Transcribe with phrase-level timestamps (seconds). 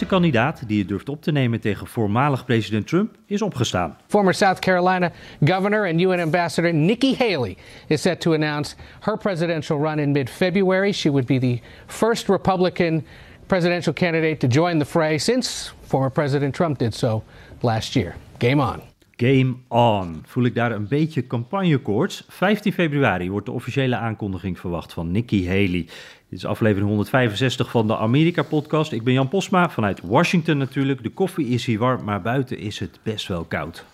[0.00, 3.96] Eerste kandidaat die het durft op te nemen tegen voormalig president Trump is opgestaan.
[4.06, 5.12] Former South Carolina
[5.44, 10.30] governor and UN ambassador Nikki Haley is set to announce her presidential run in mid
[10.30, 10.92] February.
[10.92, 13.04] She would be the first Republican
[13.46, 17.22] presidential candidate to join the fray since former President Trump did so
[17.60, 18.14] last year.
[18.38, 18.80] Game on.
[19.16, 20.22] Game on.
[20.26, 22.24] Voel ik daar een beetje campagnekoorts?
[22.28, 25.86] 15 februari wordt de officiële aankondiging verwacht van Nikki Haley.
[26.30, 28.92] Dit is aflevering 165 van de Amerika-podcast.
[28.92, 31.02] Ik ben Jan Posma vanuit Washington natuurlijk.
[31.02, 33.84] De koffie is hier warm, maar buiten is het best wel koud.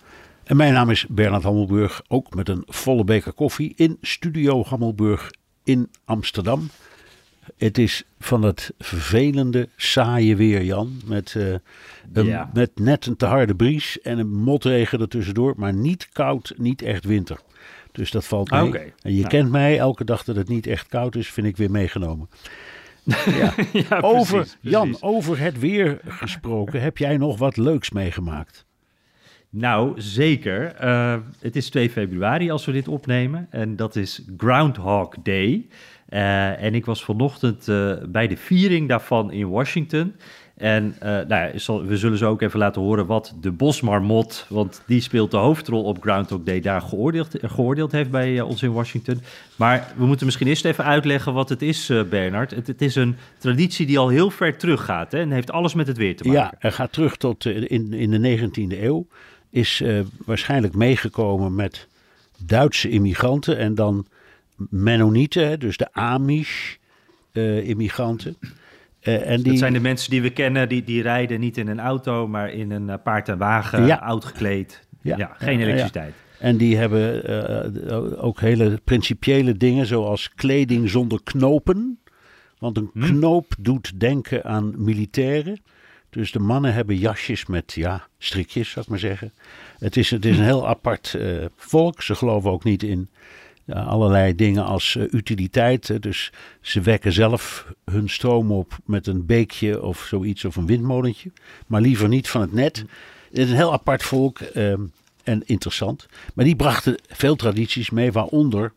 [0.43, 5.31] En mijn naam is Bernard Hammelburg, ook met een volle beker koffie in Studio Hammelburg
[5.63, 6.69] in Amsterdam.
[7.57, 11.01] Het is van het vervelende, saaie weer, Jan.
[11.05, 11.55] Met, uh,
[12.13, 12.49] een, Ja.
[12.53, 15.53] met net een te harde bries en een motregen ertussendoor.
[15.57, 17.39] Maar niet koud, niet echt winter.
[17.97, 18.63] Dus dat valt mee.
[18.63, 18.77] Oké.
[19.01, 19.27] En je Nou.
[19.27, 22.29] kent mij, elke dag dat het niet echt koud is, vind ik weer meegenomen.
[23.39, 23.53] Ja.
[23.89, 25.01] Ja, over, precies, Jan, precies.
[25.03, 28.65] over het weer gesproken, heb jij nog wat leuks meegemaakt?
[29.49, 30.75] Nou, zeker.
[30.75, 33.47] Eh, het is 2 februari als we dit opnemen.
[33.49, 35.67] En dat is Groundhog Day.
[36.07, 40.15] Eh, en ik was vanochtend eh, bij de viering daarvan in Washington.
[40.57, 41.51] En eh, nou ja,
[41.85, 45.83] we zullen zo ook even laten horen wat de bosmarmot, want die speelt de hoofdrol
[45.83, 49.21] op Groundhog Day, daar geoordeeld, geoordeeld heeft bij eh, ons in Washington.
[49.57, 52.51] Maar we moeten misschien eerst even uitleggen wat het is, eh, Bernard.
[52.51, 55.87] Het, het is een traditie die al heel ver teruggaat hè, en heeft alles met
[55.87, 56.41] het weer te maken.
[56.41, 59.07] Ja, er gaat terug tot eh, in, in de 19e eeuw.
[59.49, 61.87] Is eh, waarschijnlijk meegekomen met
[62.45, 64.05] Duitse immigranten en dan
[64.69, 68.37] Mennonieten, dus de Amish-immigranten.
[69.07, 71.67] Eh, en die, Dat zijn de mensen die we kennen, die, die rijden niet in
[71.67, 73.95] een auto, maar in een eh, paard en wagen, Ja.
[73.95, 74.87] oud gekleed.
[75.01, 75.35] Ja, Ja.
[75.37, 75.63] geen ja.
[75.63, 76.13] elektriciteit.
[76.39, 77.23] En die hebben
[77.89, 81.99] eh, ook hele principiële dingen, zoals kleding zonder knopen.
[82.59, 85.61] Want een knoop doet denken aan militairen.
[86.09, 89.33] Dus de mannen hebben jasjes met ja, strikjes, zou ik maar zeggen.
[89.77, 91.17] Het is, het is een heel apart
[91.55, 92.01] volk.
[92.01, 93.09] Ze geloven ook niet in
[93.73, 95.87] allerlei dingen als eh, utiliteit.
[95.87, 95.99] hè.
[95.99, 101.31] Dus ze wekken zelf hun stroom op met een beekje of zoiets of een windmolentje.
[101.67, 102.77] Maar liever niet van het net.
[103.29, 104.81] Het is een heel apart volk ehm,
[105.23, 106.05] en interessant.
[106.33, 108.73] Maar die brachten veel tradities mee, waaronder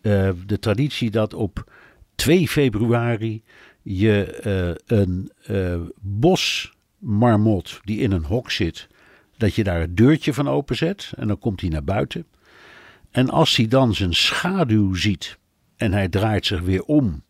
[0.00, 1.72] eh, de traditie dat op
[2.14, 3.42] 2 februari
[3.82, 8.88] je eh, een eh, bosmarmot die in een hok zit,
[9.36, 12.26] dat je daar het deurtje van openzet en dan komt hij naar buiten.
[13.12, 15.38] En als hij dan zijn schaduw ziet
[15.76, 17.22] en hij draait zich weer om,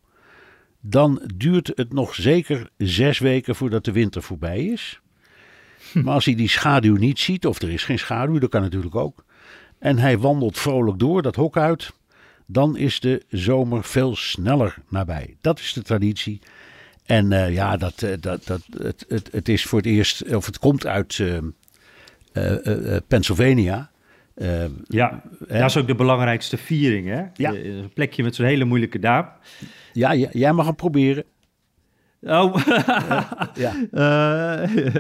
[0.81, 5.01] dan duurt het nog zeker zes weken voordat de winter voorbij is.
[5.93, 8.95] Maar als hij die schaduw niet ziet, of er is geen schaduw, dat kan natuurlijk
[8.95, 9.25] ook.
[9.79, 11.93] En hij wandelt vrolijk door dat hok uit,
[12.47, 15.37] dan is de zomer veel sneller nabij.
[15.41, 16.41] Dat is de traditie.
[17.05, 20.47] En eh, ja, dat, eh, dat, dat, het, het, het is voor het eerst, of
[20.47, 21.23] het komt uit
[22.33, 23.91] eh, Pennsylvania.
[24.35, 25.59] Eh, Ja, Hè?
[25.61, 27.07] dat is ook de belangrijkste viering.
[27.09, 27.23] Hè?
[27.35, 27.53] Ja.
[27.55, 29.27] Een plekje met zo'n hele moeilijke naam.
[29.93, 31.25] ja, jij mag het proberen.
[32.27, 32.57] Oh,
[33.65, 33.73] Ja.
[33.93, 34.77] Eh,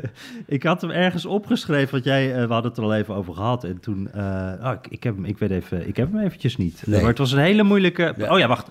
[0.56, 3.34] ik had hem ergens opgeschreven, want jij, eh, we hadden het er al even over
[3.34, 3.64] gehad.
[3.64, 6.56] En toen, eh, oh, ik, ik, heb hem, ik weet even, ik heb hem eventjes
[6.56, 6.82] niet.
[6.86, 7.00] Nee.
[7.00, 8.32] Maar het was een hele moeilijke, Ja.
[8.32, 8.70] oh ja, wacht.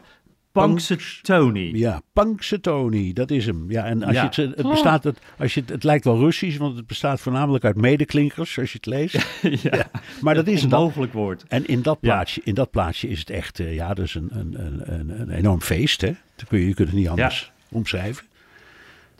[0.51, 1.71] Punxsutawney.
[1.73, 3.71] Ja, Punxsutawney, dat is hem.
[3.71, 4.29] Ja, en als Ja.
[4.31, 7.19] je het, het bestaat, het, als je het, het lijkt wel Russisch, want het bestaat
[7.21, 9.25] voornamelijk uit medeklinkers, als je het leest.
[9.71, 9.89] ja.
[10.21, 11.43] Maar dat is een onmogelijk woord.
[11.47, 12.13] En in dat Ja.
[12.13, 15.29] plaatsje, in dat plaatsje is het echt, eh, ja, dus een, een, een, een, een
[15.29, 16.01] enorm feest.
[16.01, 16.11] Hè?
[16.35, 18.25] Dat kun je, je kunt het niet anders omschrijven.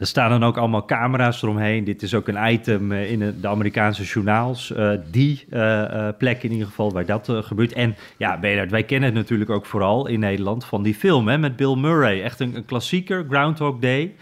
[0.01, 1.83] Er staan dan ook allemaal camera's eromheen.
[1.83, 4.71] Dit is ook een item eh, in de Amerikaanse journaals.
[4.71, 7.73] eh, die eh, plek in ieder geval waar dat gebeurt.
[7.73, 11.37] En ja, Bernard, wij kennen het natuurlijk ook vooral in Nederland van die film hè,
[11.37, 12.21] met Bill Murray.
[12.21, 14.15] Echt een, een klassieker, Groundhog Day.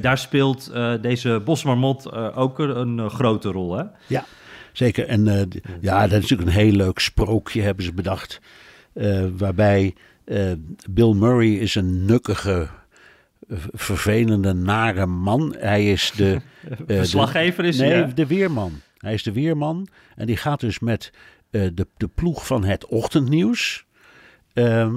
[0.00, 3.76] Daar speelt deze bosmarmot ook een, grote rol.
[3.76, 3.84] Hè?
[4.06, 4.24] Ja,
[4.72, 5.06] zeker.
[5.06, 5.24] En
[5.80, 8.40] ja, dat is natuurlijk een heel leuk sprookje, hebben ze bedacht.
[9.36, 9.94] waarbij
[10.90, 12.68] Bill Murray is een nukkige,
[13.72, 15.54] vervelende, nare man.
[15.58, 16.32] Hij is de...
[16.70, 18.14] eh, de- Verslaggever is Nee, hij, hè?
[18.14, 18.72] de weerman.
[18.98, 21.12] Hij is de weerman en die gaat dus met
[21.50, 23.84] de, de ploeg van het ochtendnieuws.
[24.52, 24.94] Ehm,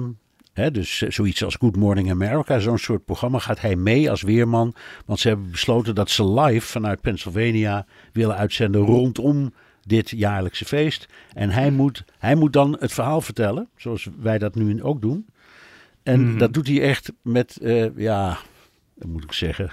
[0.52, 4.74] hè, dus zoiets als Good Morning America, zo'n soort programma, gaat hij mee als weerman.
[5.06, 9.52] Want ze hebben besloten dat ze live vanuit Pennsylvania willen uitzenden rondom
[9.86, 11.08] dit jaarlijkse feest.
[11.32, 15.26] En hij moet, hij moet dan het verhaal vertellen, zoals wij dat nu ook doen.
[16.02, 16.38] En Mhm.
[16.38, 18.38] dat doet hij echt met, eh, ja,
[18.94, 19.70] dat moet ik zeggen,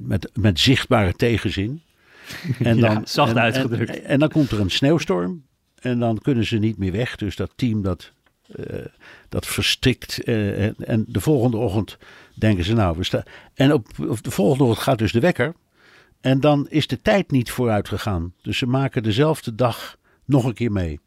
[0.00, 1.82] met, met zichtbare tegenzin.
[2.58, 3.90] En Ja, zacht en- uitgedrukt.
[4.00, 5.44] En, en dan komt er een sneeuwstorm
[5.74, 7.16] en dan kunnen ze niet meer weg.
[7.16, 8.12] Dus dat team dat,
[8.52, 8.84] eh,
[9.28, 10.22] dat verstikt.
[10.24, 11.98] eh, en, en de volgende ochtend
[12.34, 13.22] denken ze nou, we staan.
[13.54, 15.54] En op, op de volgende ochtend gaat dus de wekker.
[16.20, 18.34] En dan is de tijd niet vooruit gegaan.
[18.42, 21.00] Dus ze maken dezelfde dag nog een keer mee.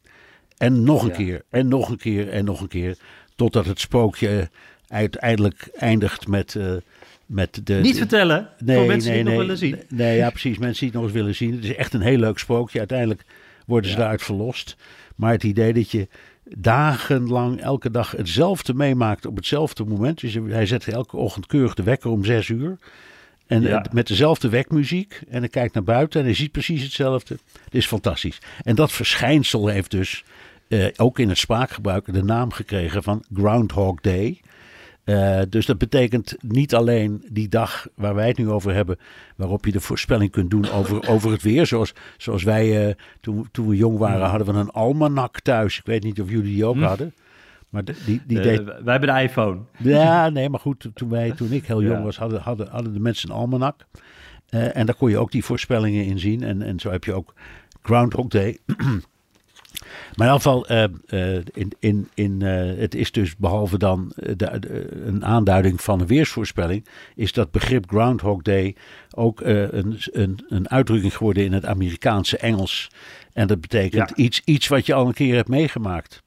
[0.58, 1.16] En nog een Ja.
[1.16, 2.98] keer, en nog een keer, en nog een keer.
[3.36, 4.50] Totdat het spookje
[4.88, 6.72] uiteindelijk eindigt met, eh,
[7.26, 7.74] met de...
[7.74, 9.72] Niet de- vertellen voor mensen die het nog willen zien.
[9.72, 10.58] Nee, nee, ja, precies.
[10.58, 11.56] Mensen die het nog eens willen zien.
[11.56, 12.80] Het is echt een heel leuk spookje.
[12.80, 13.24] Uiteindelijk
[13.66, 14.76] worden ze daaruit verlost.
[15.16, 16.08] Maar het idee dat je
[16.58, 20.20] dagenlang elke dag hetzelfde meemaakt op hetzelfde moment.
[20.20, 22.78] Dus hij zet elke ochtend keurig de wekker om zes uur.
[23.48, 23.84] En Ja.
[23.84, 25.22] eh, met dezelfde wekmuziek.
[25.30, 27.38] En hij kijkt naar buiten en hij ziet precies hetzelfde.
[27.64, 28.38] Het is fantastisch.
[28.64, 30.24] En dat verschijnsel heeft dus
[30.68, 34.42] eh, ook in het spraakgebruik de naam gekregen van Groundhog Day.
[35.04, 38.98] Eh, dus dat betekent niet alleen die dag waar wij het nu over hebben,
[39.36, 41.66] waarop je de voorspelling kunt doen over, over het weer.
[41.66, 45.78] Zoals, zoals wij, eh, toen, toen we jong waren, hadden we een almanak thuis.
[45.78, 47.14] Ik weet niet of jullie die ook hadden.
[47.70, 48.64] Maar de- die, die deed.
[48.64, 49.60] wij hebben de iPhone.
[49.78, 52.04] Ja, nee, maar goed, toen, wij, toen ik heel jong Ja.
[52.04, 53.86] was, hadden, hadden, hadden de mensen een almanak.
[54.50, 56.44] En daar kon je ook die voorspellingen in zien.
[56.44, 57.34] En, en zo heb je ook
[57.82, 58.58] Groundhog Day.
[60.16, 60.84] Maar in ieder geval, eh,
[61.38, 66.00] eh, in, in, in, eh, het is dus behalve dan de, de- een aanduiding van
[66.00, 66.86] een weersvoorspelling,
[67.16, 68.76] is dat begrip Groundhog Day
[69.16, 72.90] ook een, een, een uitdrukking geworden in het Amerikaanse Engels.
[73.34, 74.16] En dat betekent Ja.
[74.24, 76.22] iets, iets wat je al een keer hebt meegemaakt.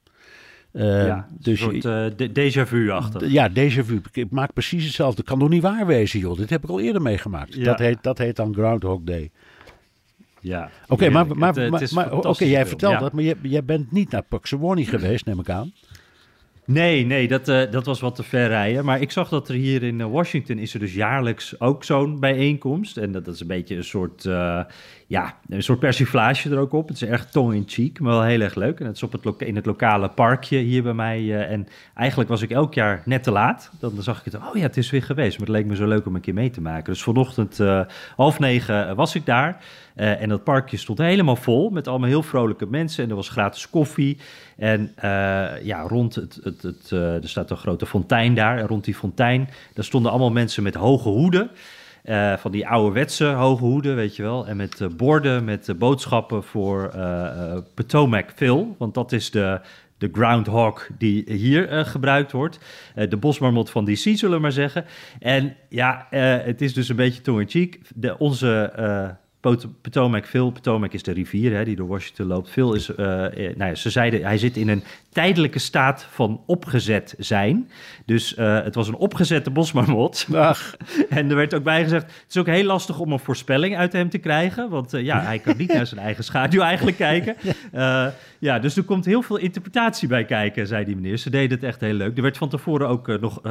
[0.71, 3.31] Ja, dus een soort déjà vu-achtig.
[3.31, 4.01] ja, déjà vu.
[4.11, 5.23] Ik maak precies hetzelfde.
[5.23, 6.37] Kan toch niet waar wezen, joh.
[6.37, 7.53] Dit heb ik al eerder meegemaakt.
[7.55, 7.63] Ja.
[7.63, 9.31] Dat, heet, dat heet dan Groundhog Day.
[10.41, 12.99] Ja, Oké, maar, maar, Het, eh, maar, oké, jij vertelt ja.
[12.99, 15.73] dat, maar jij, jij bent niet naar Puxawani geweest, neem ik aan.
[16.67, 18.85] Nee, nee, dat, eh, dat was wat te ver rijden.
[18.85, 22.19] Maar ik zag dat er hier in eh, Washington is er dus jaarlijks ook zo'n
[22.19, 22.97] bijeenkomst.
[22.97, 24.61] En dat, dat is een beetje een soort, eh,
[25.07, 26.87] ja, een soort persiflage er ook op.
[26.87, 28.79] Het is erg tong-in-cheek, maar wel heel erg leuk.
[28.79, 31.47] En het is op het in het lokale parkje hier bij mij.
[31.47, 33.71] en eigenlijk was ik elk jaar net te laat.
[33.79, 35.37] Dan zag ik het, oh ja, het is weer geweest.
[35.37, 36.93] Maar het leek me zo leuk om een keer mee te maken.
[36.93, 37.59] Dus vanochtend
[38.15, 39.63] half negen was ik daar.
[39.97, 43.03] Eh, en dat parkje stond helemaal vol met allemaal heel vrolijke mensen.
[43.03, 44.17] En er was gratis koffie.
[44.57, 45.09] En eh,
[45.63, 48.57] ja, rond het, het, het eh, er staat een grote fontein daar.
[48.57, 51.49] En rond die fontein, daar stonden allemaal mensen met hoge hoeden.
[52.37, 54.47] Van die ouderwetse hoge hoeden, weet je wel.
[54.47, 56.93] En met borden met boodschappen voor
[57.73, 58.75] Potomac Phil.
[58.77, 59.59] Want dat is de,
[59.97, 62.59] de groundhog die hier gebruikt wordt.
[63.09, 64.85] De bosmarmot van DC, zullen we maar zeggen.
[65.19, 67.79] En ja, het is dus een beetje tong-in-cheek.
[67.95, 68.71] De- Onze...
[69.47, 72.49] Pot- Potomac Phil, Potomac is de rivier hè, die door Washington loopt.
[72.49, 76.41] Phil is, eh, eh, nou ja, ze zeiden, hij zit in een tijdelijke staat van
[76.45, 77.69] opgezet zijn.
[78.05, 80.27] Dus eh, het was een opgezette bosmarmot.
[80.33, 80.75] Ach,
[81.09, 83.93] En er werd ook bij gezegd, het is ook heel lastig om een voorspelling uit
[83.93, 84.69] hem te krijgen.
[84.69, 87.35] Want ja, hij kan niet naar zijn eigen schaduw eigenlijk kijken.
[88.39, 91.17] Ja, dus er komt heel veel interpretatie bij kijken, zei die meneer.
[91.17, 92.15] Ze deden het echt heel leuk.
[92.17, 93.41] Er werd van tevoren ook nog,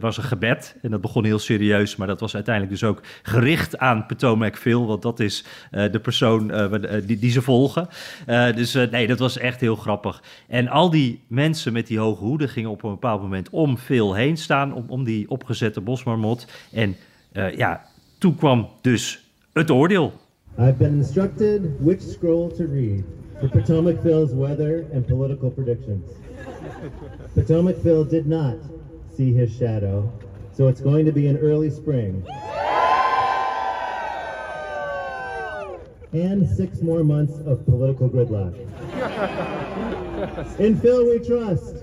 [0.00, 0.76] was een gebed.
[0.82, 4.86] En dat begon heel serieus, maar dat was uiteindelijk dus ook gericht aan Potomac Phil.
[4.86, 7.88] Want dat is eh, de persoon eh, eh, die, die ze volgen.
[8.54, 10.22] Dus nee, dat was echt heel grappig.
[10.48, 14.14] En al die mensen met die hoge hoeden gingen op een bepaald moment om Phil
[14.14, 14.74] heen staan.
[14.74, 16.46] Om, om die opgezette bosmarmot.
[16.72, 16.96] En
[17.56, 17.84] ja,
[18.18, 20.12] toen kwam dus het oordeel.
[20.58, 23.04] I've been instructed which scroll to read
[23.40, 26.10] for Potomac Phil's weather and political predictions.
[27.34, 28.56] Potomac Phil did not
[29.16, 30.10] see his shadow,
[30.52, 32.24] so it's going to be an early spring.
[36.14, 38.54] And six more months of political gridlock.
[40.58, 41.82] In Phil we trust.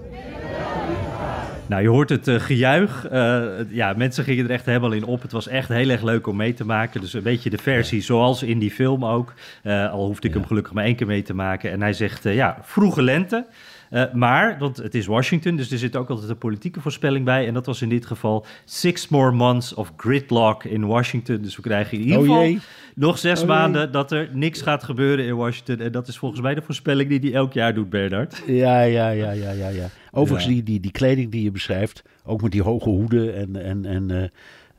[1.66, 3.08] Nou, je hoort het eh, gejuich.
[3.08, 5.22] Eh, ja, mensen gingen er echt helemaal in op.
[5.22, 7.02] Het was echt heel erg leuk om mee te maken.
[7.02, 9.34] Dus een beetje de versie zoals in die film ook.
[9.64, 11.72] Eh, al hoefde ik hem gelukkig maar één keer mee te maken.
[11.72, 13.46] En hij zegt, ja, vroege lente.
[13.92, 17.48] Eh, maar, want het is Washington, dus er zit ook altijd een politieke voorspelling bij.
[17.48, 21.42] En dat was in dit geval six more months of gridlock in Washington.
[21.42, 22.56] Dus we krijgen in ieder Oh geval
[22.96, 25.80] nog zes Oh maanden dat er niks gaat gebeuren in Washington.
[25.86, 28.44] En dat is volgens mij de voorspelling die hij elk jaar doet, Bernard.
[28.48, 29.68] ja, ja, ja, ja, ja.
[29.70, 29.90] ja.
[30.12, 30.54] Overigens, Ja.
[30.54, 34.32] Die, die, die kleding die je beschrijft, ook met die hoge hoeden en, en, en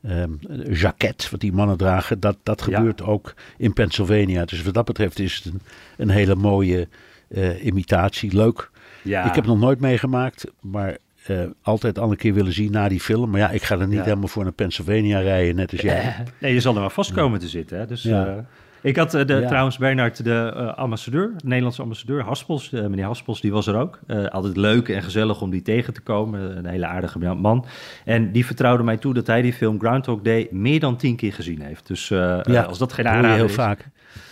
[0.03, 0.31] ehm,
[0.73, 2.75] jacket wat die mannen dragen, dat, dat Ja.
[2.77, 4.45] gebeurt ook in Pennsylvania.
[4.45, 5.61] Dus wat dat betreft is het een,
[5.97, 6.87] een hele mooie
[7.29, 8.35] eh, imitatie.
[8.35, 8.71] Leuk.
[9.03, 9.25] Ja.
[9.25, 12.99] Ik heb nog nooit meegemaakt, maar eh, altijd al een keer willen zien na die
[12.99, 13.29] film.
[13.29, 14.03] Maar ja, ik ga er niet Ja.
[14.03, 16.15] helemaal voor naar Pennsylvania rijden, net als jij.
[16.39, 17.77] Nee, je zal er maar vast komen te zitten.
[17.79, 17.85] Hè?
[17.85, 18.25] Dus, Ja.
[18.27, 18.33] eh,
[18.81, 23.05] ik had eh, de, trouwens Bernard, de eh, ambassadeur, de Nederlandse ambassadeur, Haspels, eh, meneer
[23.05, 23.99] Haspels, die was er ook.
[24.07, 26.57] Eh, altijd leuk en gezellig om die tegen te komen.
[26.57, 27.65] Een hele aardige man.
[28.05, 31.33] En die vertrouwde mij toe dat hij die film Groundhog Day meer dan tien keer
[31.33, 31.87] gezien heeft.
[31.87, 33.53] Dus eh, eh, als dat geen aanrader heel is.
[33.53, 33.87] vaak.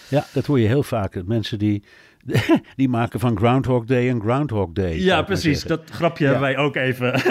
[0.08, 1.22] Ja, dat hoor je heel vaak.
[1.26, 1.84] Mensen die,
[2.76, 5.00] die maken van Groundhog Day een Groundhog Day.
[5.00, 5.64] Ja, precies.
[5.64, 7.14] Dat grapje hebben wij ook even.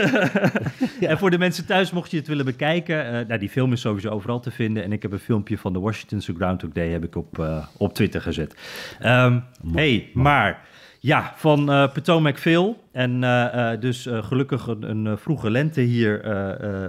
[1.00, 3.80] En voor de mensen thuis, mocht je het willen bekijken, eh, nou, die film is
[3.80, 4.85] sowieso overal te vinden.
[4.85, 7.94] En ik heb een filmpje van de Washingtonse Groundhog Day heb ik op, eh, op
[7.94, 8.54] Twitter gezet.
[9.00, 9.38] Ehm
[9.73, 10.66] hey, maar
[11.00, 12.88] ja, van eh Potomac Phil.
[12.92, 16.09] En eh, eh, dus eh, gelukkig een, vroege lente hier,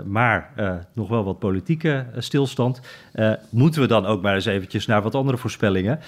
[0.06, 0.50] maar
[0.94, 2.82] nog wel wat politieke stilstand.
[3.50, 6.00] Moeten we dan ook maar eens eventjes naar wat andere voorspellingen.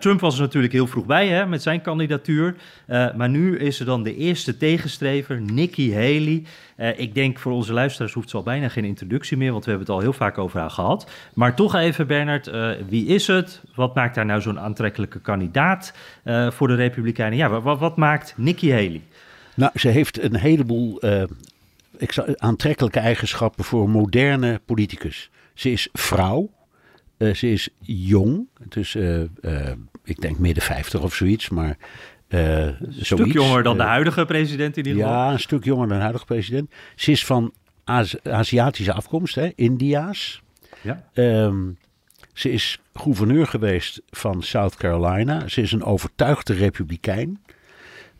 [0.00, 2.54] Trump was er natuurlijk heel vroeg bij hè, met zijn kandidatuur.
[2.86, 6.42] Maar nu is er dan de eerste tegenstrever, Nikki Haley.
[6.96, 9.88] Ik denk voor onze luisteraars hoeft ze al bijna geen introductie meer, want we hebben
[9.88, 11.10] het al heel vaak over haar gehad.
[11.34, 12.50] Maar toch even, Bernard,
[12.88, 13.62] wie is het?
[13.74, 15.94] Wat maakt haar nou zo'n aantrekkelijke kandidaat
[16.48, 17.38] voor de Republikeinen?
[17.38, 19.02] Ja, wat, wat maakt Nikki Haley?
[19.56, 21.22] Nou, ze heeft een heleboel eh,
[22.36, 25.30] aantrekkelijke eigenschappen voor een moderne politicus.
[25.54, 26.50] Ze is vrouw.
[27.16, 28.46] eh, ze is jong.
[28.68, 28.94] Dus
[30.04, 31.48] ik denk midden 50 of zoiets.
[31.48, 31.76] Maar
[32.28, 35.18] Een stuk jonger dan de huidige president in ieder geval.
[35.18, 36.70] Ja, een stuk jonger dan de huidige president.
[36.96, 37.52] Ze is van
[37.84, 40.42] Azi- Aziatische afkomst, hè, India's.
[40.80, 41.08] Ja.
[41.14, 41.58] Ehm,
[42.32, 45.48] ze is gouverneur geweest van South Carolina.
[45.48, 47.42] Ze is een overtuigde republikein.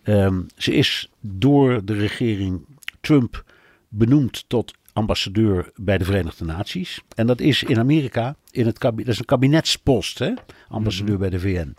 [0.03, 2.65] Ehm, ze is door de regering
[3.01, 3.45] Trump
[3.89, 7.01] benoemd tot ambassadeur bij de Verenigde Naties.
[7.15, 10.33] En dat is in Amerika, in het kabinet, dat is een kabinetspost, hè?
[10.69, 11.75] ambassadeur bij de VN.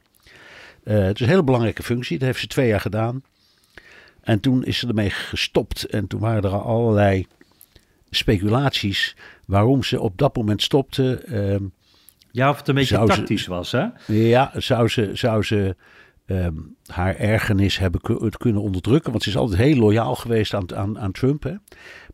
[0.84, 3.24] Eh, het is een hele belangrijke functie, dat heeft ze twee jaar gedaan.
[4.22, 5.84] En toen is ze ermee gestopt.
[5.84, 7.28] En toen waren er al allerlei
[8.10, 9.16] speculaties
[9.46, 11.16] waarom ze op dat moment stopte.
[11.26, 11.64] Ehm,
[12.32, 13.86] Ja, of het een beetje ze- tactisch was, hè?
[14.08, 15.76] ja, zou ze, zou ze
[16.40, 19.12] ehm, haar ergernis hebben het kunnen onderdrukken?
[19.12, 21.44] Want ze is altijd heel loyaal geweest aan, aan, aan Trump.
[21.44, 21.54] Hè?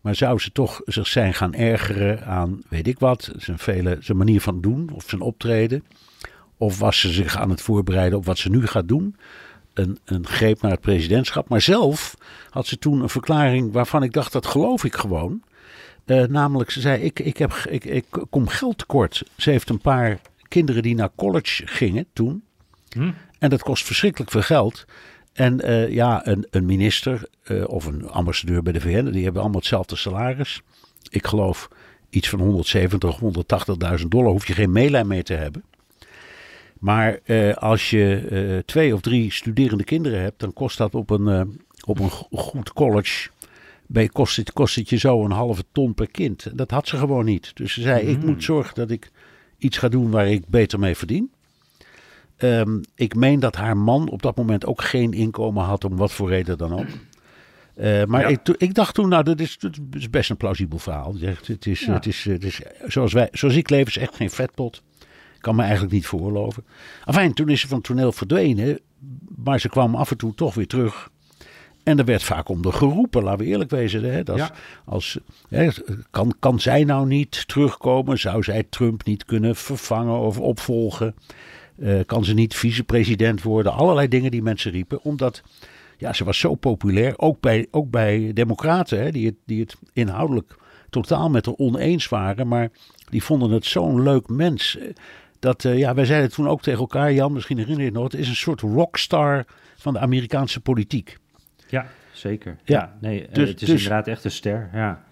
[0.01, 4.17] Maar zou ze toch zich zijn gaan ergeren aan, weet ik wat, zijn, vele, zijn
[4.17, 5.83] manier van doen of zijn optreden?
[6.57, 9.15] Of was ze zich aan het voorbereiden op wat ze nu gaat doen?
[9.73, 11.49] Een, een greep naar het presidentschap.
[11.49, 12.15] Maar zelf
[12.49, 15.43] had ze toen een verklaring waarvan ik dacht, dat geloof ik gewoon.
[16.05, 19.23] Eh, namelijk, ze zei, ik, ik, heb, ik, ik kom geld tekort.
[19.37, 22.43] Ze heeft een paar kinderen die naar college gingen toen.
[22.89, 23.11] Hm.
[23.39, 24.85] En dat kost verschrikkelijk veel geld.
[25.33, 29.41] En eh, ja, een, een minister eh, of een ambassadeur bij de VN, die hebben
[29.41, 30.61] allemaal hetzelfde salaris.
[31.09, 31.69] Ik geloof
[32.09, 33.19] iets van 170,
[33.99, 35.63] 180.000 dollar, hoef je geen meelijn mee te hebben.
[36.79, 41.59] Maar eh, als je twee of drie studerende kinderen hebt, dan kost dat op een,
[41.85, 43.29] op een go- goed college.
[43.87, 46.57] Bij, kost, het, kost het je zo een halve ton per kind.
[46.57, 47.51] Dat had ze gewoon niet.
[47.55, 49.11] Dus ze zei: Ik moet zorgen dat ik
[49.57, 51.31] iets ga doen waar ik beter mee verdien.
[52.39, 56.11] Ehm, ik meen dat haar man op dat moment ook geen inkomen had, om wat
[56.11, 56.85] voor reden dan ook.
[57.75, 58.27] Eh, maar Ja.
[58.27, 61.13] ik, to- ik dacht toen, nou, dat is, dat is best een plausibel verhaal.
[61.19, 61.93] Het is, Ja.
[61.93, 64.81] het is, het is, zoals, wij, zoals ik leef, is echt geen vetpot.
[65.39, 66.65] Kan me eigenlijk niet veroorloven.
[67.05, 68.79] Enfin, toen is ze van het toneel verdwenen.
[69.43, 71.09] Maar ze kwam af en toe toch weer terug.
[71.83, 74.03] En er werd vaak om de geroepen, laten we eerlijk wezen.
[74.03, 74.51] Hè, dat Ja.
[74.85, 75.19] als,
[75.49, 75.69] hè,
[76.09, 78.19] kan, kan zij nou niet terugkomen?
[78.19, 81.15] Zou zij Trump niet kunnen vervangen of opvolgen?
[81.81, 83.73] Eh, kan ze niet vicepresident worden?
[83.73, 85.01] Allerlei dingen die mensen riepen.
[85.03, 85.41] Omdat
[85.97, 87.13] ja, ze was zo populair.
[87.17, 90.55] Ook bij, ook bij democraten, hè, die, het, die het inhoudelijk
[90.89, 92.47] totaal met haar oneens waren.
[92.47, 92.69] Maar
[93.09, 94.77] die vonden het zo'n leuk mens.
[94.77, 94.87] eh,
[95.39, 98.03] Dat, eh, ja, wij zeiden toen ook tegen elkaar, Jan, misschien herinner je het nog.
[98.11, 99.45] Het is een soort rockstar
[99.75, 101.17] van de Amerikaanse politiek.
[101.69, 102.57] Ja, zeker.
[102.63, 104.69] Ja, Ja, nee, dus- het is dus- inderdaad echt een ster.
[104.73, 105.03] Ja.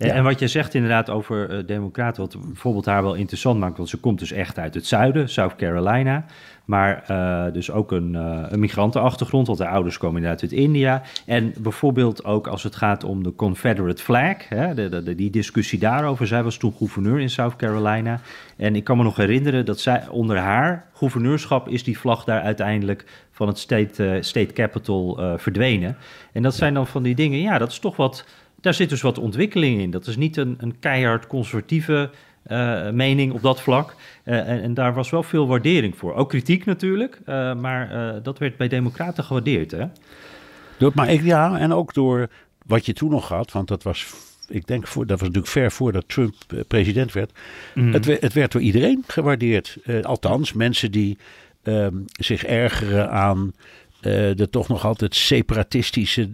[0.00, 0.14] En, Ja.
[0.14, 3.88] en wat je zegt inderdaad over eh, democraten, wat bijvoorbeeld haar wel interessant maakt, want
[3.88, 6.24] ze komt dus echt uit het zuiden, South Carolina,
[6.64, 11.02] maar eh, dus ook een, eh, een migrantenachtergrond, want haar ouders komen inderdaad uit India.
[11.26, 15.30] En bijvoorbeeld ook als het gaat om de Confederate flag, hè, de, de, de- die
[15.30, 16.26] discussie daarover.
[16.26, 18.20] Zij was toen gouverneur in South Carolina.
[18.56, 22.40] En ik kan me nog herinneren dat zij onder haar gouverneurschap is die vlag daar
[22.42, 25.96] uiteindelijk van het state, state capital verdwenen.
[26.32, 28.24] En dat zijn dan van die dingen, ja, dat is toch wat
[28.60, 29.90] daar zit dus wat ontwikkeling in.
[29.90, 32.10] Dat is niet een, een keihard conservatieve
[32.42, 33.94] eh, mening op dat vlak.
[34.24, 36.14] Eh, en, en daar was wel veel waardering voor.
[36.14, 39.70] Ook kritiek natuurlijk, eh, maar dat werd bij Democraten gewaardeerd.
[39.70, 39.84] Hè?
[40.78, 42.28] Door, maar ik, ja, en ook door
[42.66, 44.06] wat je toen nog had, want dat was,
[44.48, 46.34] ik denk, voor, dat was natuurlijk ver voordat Trump
[46.68, 47.32] president werd.
[47.74, 49.76] Het, we- het werd door iedereen gewaardeerd.
[50.02, 51.18] Althans, mensen die
[51.62, 53.52] ehm, zich ergeren aan
[54.00, 56.30] de toch nog altijd separatistische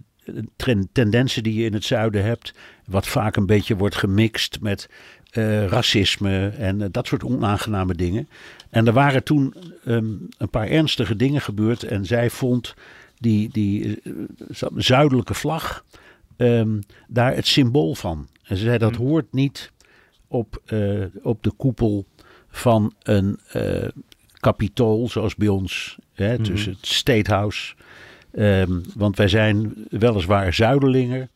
[0.93, 2.55] tendensen die je in het zuiden hebt.
[2.87, 4.89] Wat vaak een beetje wordt gemixt met
[5.33, 8.29] uh, racisme en dat soort onaangename dingen.
[8.71, 9.55] En er waren toen
[9.85, 10.07] ehm,
[10.39, 11.83] een paar ernstige dingen gebeurd.
[11.83, 12.75] En zij vond
[13.19, 14.03] die, die
[14.77, 15.85] zuidelijke vlag
[16.37, 18.29] um, daar het symbool van.
[18.43, 19.07] En ze zei dat hmm.
[19.07, 19.73] hoort niet
[20.29, 22.07] op, uh, op de koepel
[22.49, 23.39] van een
[24.41, 26.45] kapitool, zoals bij ons, hè, hmm.
[26.45, 27.75] tussen het State House.
[28.39, 31.31] Um, want wij zijn weliswaar zuiderlingen,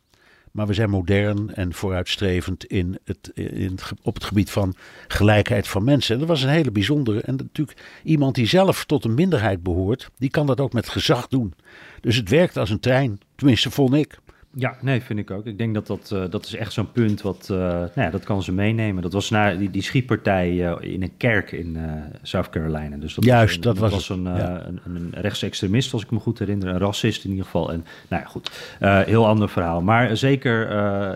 [0.51, 4.75] maar we zijn modern en vooruitstrevend in het, in het, op het gebied van
[5.07, 6.13] gelijkheid van mensen.
[6.13, 7.21] En dat was een hele bijzondere.
[7.21, 11.27] En natuurlijk iemand die zelf tot een minderheid behoort, die kan dat ook met gezag
[11.27, 11.53] doen.
[12.01, 14.19] Dus het werkt als een trein, tenminste vond ik.
[14.53, 15.45] Ja, nee, vind ik ook.
[15.45, 18.23] Ik denk dat dat, uh, dat is echt zo'n punt wat, uh, nou ja, dat
[18.23, 19.01] kan ze meenemen.
[19.01, 21.77] Dat was na die, die schietpartij uh, in een kerk in
[22.21, 22.97] South Carolina.
[22.97, 24.65] Dus dat Juist, was, dat, dat was, een, ja.
[24.65, 26.67] een, een, rechtsextremist, als ik me goed herinner.
[26.67, 27.71] Een racist in ieder geval.
[27.71, 29.81] En nou ja, goed, heel ander verhaal.
[29.81, 30.69] Maar zeker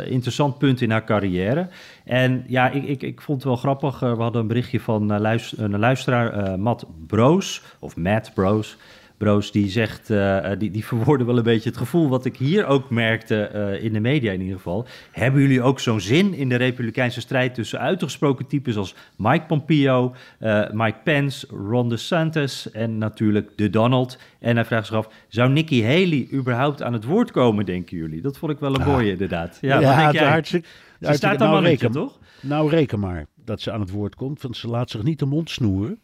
[0.07, 1.67] interessant punt in haar carrière.
[2.03, 3.99] En ja, ik, ik, ik vond het wel grappig.
[3.99, 8.77] we hadden een berichtje van luister, een luisteraar, Matt Broos, of Matt Broos...
[9.17, 12.65] Broos, die zegt, uh, die, die verwoorden wel een beetje het gevoel wat ik hier
[12.65, 14.85] ook merkte uh, in de media in ieder geval.
[15.11, 20.15] Hebben jullie ook zo'n zin in de republikeinse strijd tussen uitgesproken types als Mike Pompeo,
[20.39, 24.17] uh, Mike Pence, Ron DeSantis en natuurlijk de Donald?
[24.39, 28.21] En hij vraagt zich af, zou Nikki Haley überhaupt aan het woord komen, denken jullie?
[28.21, 28.87] Dat vond ik wel een ah.
[28.87, 29.57] mooie inderdaad.
[29.61, 30.29] Ja, ja denk jij?
[30.29, 30.67] Hartstikke,
[31.01, 32.19] ze staat dan nou, mannetje, toch?
[32.41, 35.25] Nou, reken maar dat ze aan het woord komt, want ze laat zich niet de
[35.25, 35.99] mond snoeren.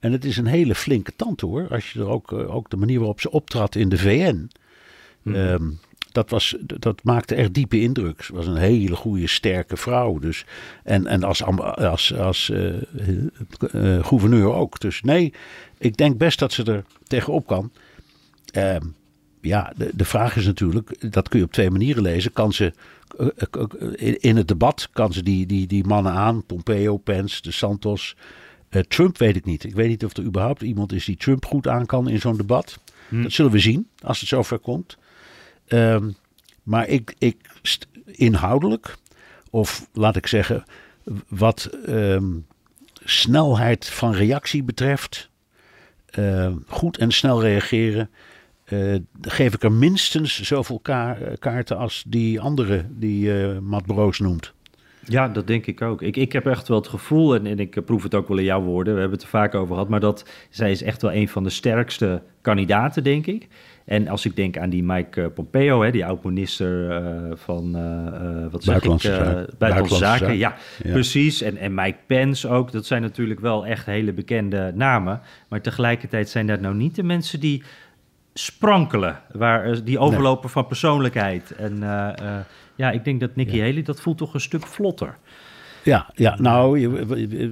[0.00, 1.68] En het is een hele flinke tand hoor.
[1.70, 4.50] Als je er ook, eh, ook de manier waarop ze optrad in de VN.
[5.22, 5.36] Mhm.
[5.36, 5.70] Ehm,
[6.12, 8.22] dat, was, dat maakte echt diepe indruk.
[8.22, 10.18] Ze was een hele goede, sterke vrouw.
[10.18, 10.44] Dus,
[10.84, 12.74] en en als, als, als uh,
[13.74, 14.80] uh, gouverneur ook.
[14.80, 15.32] Dus nee,
[15.78, 17.72] ik denk best dat ze er tegenop kan.
[18.52, 18.86] Ehm,
[19.40, 22.32] ja, de, de vraag is natuurlijk, dat kun je op twee manieren lezen.
[22.32, 22.72] Kan ze
[23.94, 28.16] in, in het debat, kan ze die, die, die mannen aan, Pompeo, Pence, de Santos,
[28.70, 29.64] uh, Trump weet ik niet.
[29.64, 32.36] Ik weet niet of er überhaupt iemand is die Trump goed aan kan in zo'n
[32.36, 32.78] debat.
[33.08, 33.22] Hm.
[33.22, 34.98] Dat zullen we zien als het zover komt.
[35.68, 36.16] Um,
[36.62, 37.36] maar ik, ik
[38.04, 38.96] inhoudelijk,
[39.50, 40.64] of laat ik zeggen,
[41.28, 42.46] wat um,
[43.04, 45.30] snelheid van reactie betreft,
[46.18, 48.10] uh, goed en snel reageren,
[48.68, 54.52] uh, geef ik er minstens zoveel ka kaarten als die andere die Matt Broos noemt.
[55.10, 56.02] Ja, dat denk ik ook.
[56.02, 58.44] Ik, ik heb echt wel het gevoel, en, en ik proef het ook wel in
[58.44, 61.12] jouw woorden, we hebben het er vaak over gehad, maar dat zij is echt wel
[61.12, 63.48] een van de sterkste kandidaten, denk ik.
[63.84, 68.50] En als ik denk aan die Mike eh, Pompeo, hè, die oud-minister uh, van uh,
[68.50, 69.54] wat zeg buitenlandse, ik, zaken.
[69.58, 70.36] buitenlandse zaken.
[70.36, 71.42] Ja, ja, precies.
[71.42, 72.72] En, en Mike Pence ook.
[72.72, 75.20] Dat zijn natuurlijk wel echt hele bekende namen.
[75.48, 77.62] Maar tegelijkertijd zijn dat nou niet de mensen die
[78.34, 80.52] sprankelen, waar, die overlopen nee.
[80.52, 81.50] van persoonlijkheid.
[81.50, 81.82] En
[82.80, 83.64] ja, ik denk dat Nicky ja.
[83.64, 85.16] Haley, dat voelt toch een stuk vlotter.
[85.84, 87.06] Ja, ja nou,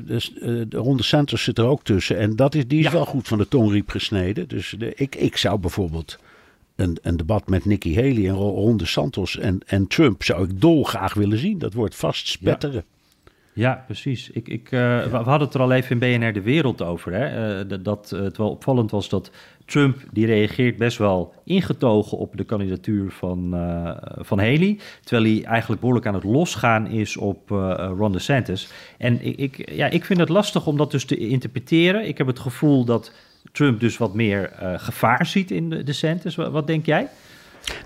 [0.05, 2.19] dus, uh, de Ronde Santos zit er ook tussen.
[2.19, 2.93] En dat is, die is ja.
[2.93, 4.49] wel goed van de tongriem gesneden.
[4.49, 6.19] Dus de, ik, ik zou bijvoorbeeld
[6.77, 10.23] een, een debat met Nikki Haley en Ronde Santos en, en Trump...
[10.23, 11.59] zou ik dolgraag willen zien.
[11.59, 12.85] Dat wordt vast spetteren.
[12.89, 12.98] Ja.
[13.59, 14.31] Ja, precies.
[14.31, 15.09] Ik, ik, ja.
[15.09, 17.13] We hadden het er al even in BNR De Wereld over.
[17.13, 17.61] Hè?
[17.61, 19.31] Uh, dat uh, het wel opvallend was dat
[19.65, 23.51] Trump die reageert best wel ingetogen op de kandidatuur van,
[24.19, 24.79] van Haley.
[25.05, 27.51] Terwijl hij eigenlijk behoorlijk aan het losgaan is op
[27.99, 28.69] Ron DeSantis.
[28.99, 32.09] En ik, ik, ja, ik vind het lastig om dat dus te interpreteren.
[32.09, 33.13] Ik heb het gevoel dat
[33.53, 36.35] Trump dus wat meer gevaar ziet in de DeSantis.
[36.35, 37.09] Wat, wat denk jij?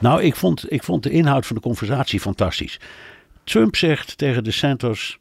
[0.00, 2.80] Nou, ik vond, ik vond de inhoud van de conversatie fantastisch.
[3.44, 5.18] Trump zegt tegen DeSantis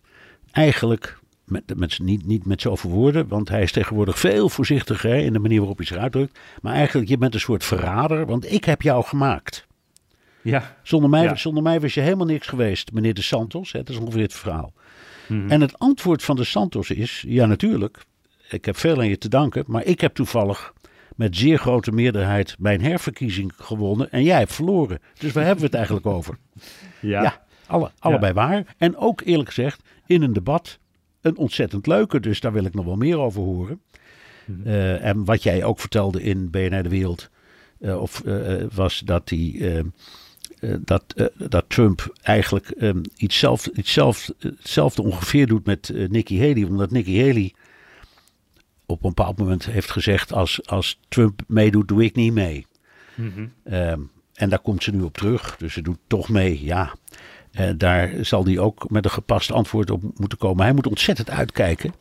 [0.52, 1.20] eigenlijk
[1.52, 5.40] met, met, niet, niet met zoveel woorden, want hij is tegenwoordig veel voorzichtiger in de
[5.40, 6.40] manier waarop hij zich uitdrukt.
[6.62, 9.68] Maar eigenlijk, je bent een soort verrader, want ik heb jou gemaakt.
[10.42, 10.78] Ja.
[10.84, 11.36] Zonder mij, ja.
[11.36, 13.72] zonder mij was je helemaal niks geweest, meneer De Santos.
[13.72, 14.74] Hè, dat is ongeveer het verhaal.
[15.28, 15.50] Mm -hmm.
[15.50, 18.06] En het antwoord van De Santos is, ja natuurlijk,
[18.50, 20.74] ik heb veel aan je te danken, maar ik heb toevallig
[21.16, 25.00] met zeer grote meerderheid mijn herverkiezing gewonnen en jij hebt verloren.
[25.20, 26.38] Dus waar hebben we het eigenlijk over?
[27.00, 27.24] Ja.
[27.24, 28.48] ja alle, allebei ja.
[28.48, 28.76] waar.
[28.78, 30.80] En ook eerlijk gezegd, in een debat
[31.22, 32.20] een ontzettend leuke.
[32.20, 33.82] Dus daar wil ik nog wel meer over horen.
[34.46, 34.68] Mm-hmm.
[34.68, 37.30] Uh, en wat jij ook vertelde in BNR De Wereld,
[37.80, 39.84] uh, of, uh, was dat, die,
[40.80, 46.64] dat, dat Trump eigenlijk um, iets, zelf, iets zelf, hetzelfde ongeveer doet met Nikki Haley.
[46.64, 47.54] Omdat Nikki Haley
[48.86, 52.66] op een bepaald moment heeft gezegd: als, als Trump meedoet, doe ik niet mee.
[53.16, 53.54] Mm-hmm.
[53.72, 55.58] Um, en daar komt ze nu op terug.
[55.58, 56.64] Dus ze doet toch mee.
[56.64, 56.96] Ja,
[57.60, 60.64] uh, daar zal hij ook met een gepast antwoord op moeten komen.
[60.64, 61.94] Hij moet ontzettend uitkijken.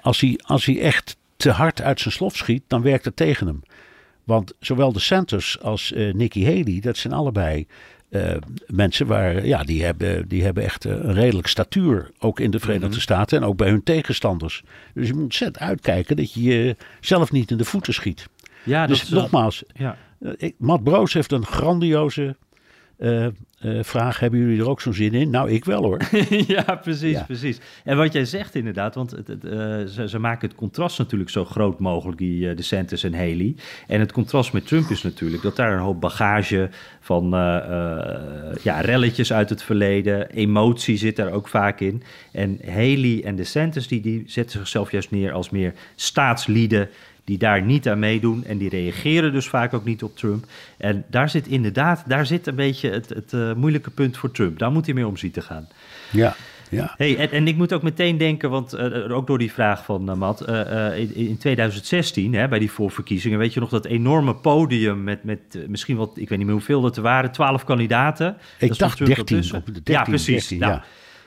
[0.00, 3.46] Als hij, als hij echt te hard uit zijn slof schiet, dan werkt het tegen
[3.46, 3.62] hem.
[4.24, 7.66] Want zowel de Sanders als uh, Nikki Haley, dat zijn allebei
[8.10, 8.32] uh,
[8.66, 12.10] mensen waar, ja, die hebben, die hebben echt een redelijk statuur.
[12.18, 12.98] Ook in de Verenigde Mhm.
[13.00, 14.62] Staten en ook bij hun tegenstanders.
[14.94, 18.28] Dus je moet ontzettend uitkijken dat je jezelf niet in de voeten schiet.
[18.62, 19.96] Ja, dus dat, eh, nogmaals, Ja.
[20.38, 22.36] eh, Matt Broos heeft een grandioze
[22.96, 23.26] eh,
[23.82, 24.18] vraag.
[24.18, 25.30] Hebben jullie er ook zo'n zin in?
[25.30, 26.00] Nou, ik wel hoor.
[26.56, 27.22] ja, precies, Ja.
[27.22, 27.60] precies.
[27.84, 31.30] En wat jij zegt inderdaad, want het, het, eh, ze, ze maken het contrast natuurlijk
[31.30, 33.54] zo groot mogelijk, die uh, DeSantis en Haley.
[33.86, 36.68] En het contrast met Trump is natuurlijk dat daar een hoop bagage
[37.00, 37.30] van
[38.62, 42.02] ja, relletjes uit het verleden, emotie zit daar ook vaak in.
[42.32, 46.88] En Haley en DeSantis, die, die zetten zichzelf juist neer als meer staatslieden
[47.24, 50.44] die daar niet aan meedoen en die reageren dus vaak ook niet op Trump.
[50.76, 54.58] En daar zit inderdaad, daar zit een beetje het, het uh, moeilijke punt voor Trump.
[54.58, 55.68] Daar moet hij mee om zien te gaan.
[56.10, 56.36] Ja,
[56.70, 56.94] ja.
[56.96, 60.10] Hey, en, en ik moet ook meteen denken, want uh, ook door die vraag van
[60.10, 64.34] uh, Matt, uh, in, in, 2016, hè, bij die voorverkiezingen, weet je nog dat enorme
[64.34, 68.36] podium met, met misschien wat, ik weet niet meer hoeveel dat er waren, twaalf kandidaten.
[68.58, 70.48] Ik dacht 13, op de 13, Ja, precies.
[70.48, 70.84] 13, nou, ja.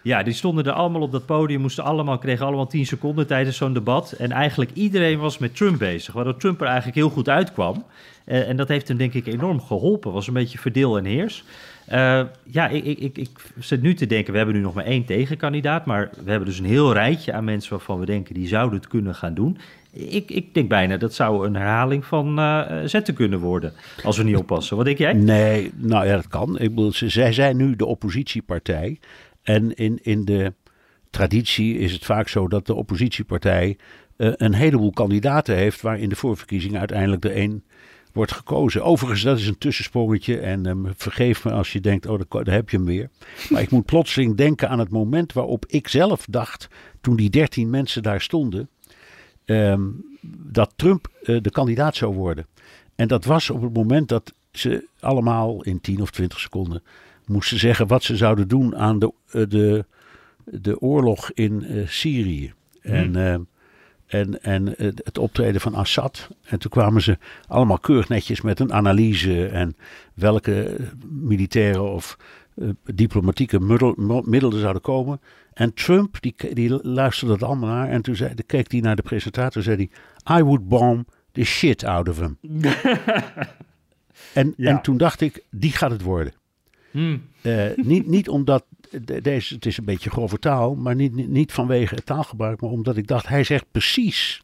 [0.07, 3.57] Ja, die stonden er allemaal op dat podium, moesten allemaal, kregen allemaal 10 seconden tijdens
[3.57, 4.11] zo'n debat.
[4.11, 7.83] En eigenlijk iedereen was met Trump bezig, waardoor Trump er eigenlijk heel goed uitkwam.
[8.25, 11.43] Uh, en dat heeft hem denk ik enorm geholpen, was een beetje verdeel en heers.
[11.91, 14.85] Uh, ja, ik, ik, ik, ik zit nu te denken, we hebben nu nog maar
[14.85, 18.47] één tegenkandidaat, maar we hebben dus een heel rijtje aan mensen waarvan we denken, die
[18.47, 19.57] zouden het kunnen gaan doen.
[19.91, 24.23] Ik, ik denk bijna, dat zou een herhaling van uh, zetten kunnen worden, als we
[24.23, 24.75] niet oppassen.
[24.75, 25.13] Wat denk jij?
[25.13, 26.59] Nee, nou ja, dat kan.
[26.59, 28.99] Ik bedoel, zij zijn nu de oppositiepartij.
[29.47, 30.53] En in, in de
[31.09, 33.77] traditie is het vaak zo dat de oppositiepartij
[34.17, 37.63] uh, een heleboel kandidaten heeft, waar in de voorverkiezingen uiteindelijk de één
[38.13, 38.83] wordt gekozen.
[38.83, 42.69] Overigens, dat is een tussensprongetje en um, vergeef me als je denkt, oh, daar, heb
[42.69, 43.09] je hem weer.
[43.49, 46.67] Maar ik moet plotseling denken aan het moment waarop ik zelf dacht,
[47.01, 48.69] toen die dertien mensen daar stonden,
[49.45, 50.05] um,
[50.37, 52.47] dat Trump uh, de kandidaat zou worden.
[52.95, 56.83] En dat was op het moment dat ze allemaal in 10 of 20 seconden
[57.27, 59.85] moesten zeggen wat ze zouden doen aan de, uh, de,
[60.43, 62.53] de oorlog in uh, Syrië.
[62.81, 62.93] Hmm.
[62.93, 63.35] En, uh,
[64.07, 66.29] en, en het optreden van Assad.
[66.43, 69.75] En toen kwamen ze allemaal keurig netjes met een analyse en
[70.13, 70.77] welke
[71.09, 72.17] militaire of
[72.55, 75.21] uh, diplomatieke middel, middelen zouden komen.
[75.53, 77.89] En Trump, die, die luisterde dat allemaal naar.
[77.89, 79.89] En toen zei, keek hij naar de presentator en zei
[80.23, 82.37] hij, I would bomb the shit out of him.
[84.33, 84.69] en, ja.
[84.69, 86.33] en toen dacht ik, die gaat het worden.
[86.91, 87.21] Hmm.
[87.41, 88.65] Uh, niet, niet omdat
[89.21, 92.97] deze, het is een beetje grove taal, maar niet, niet, vanwege het taalgebruik, maar omdat
[92.97, 94.41] ik dacht, hij zegt precies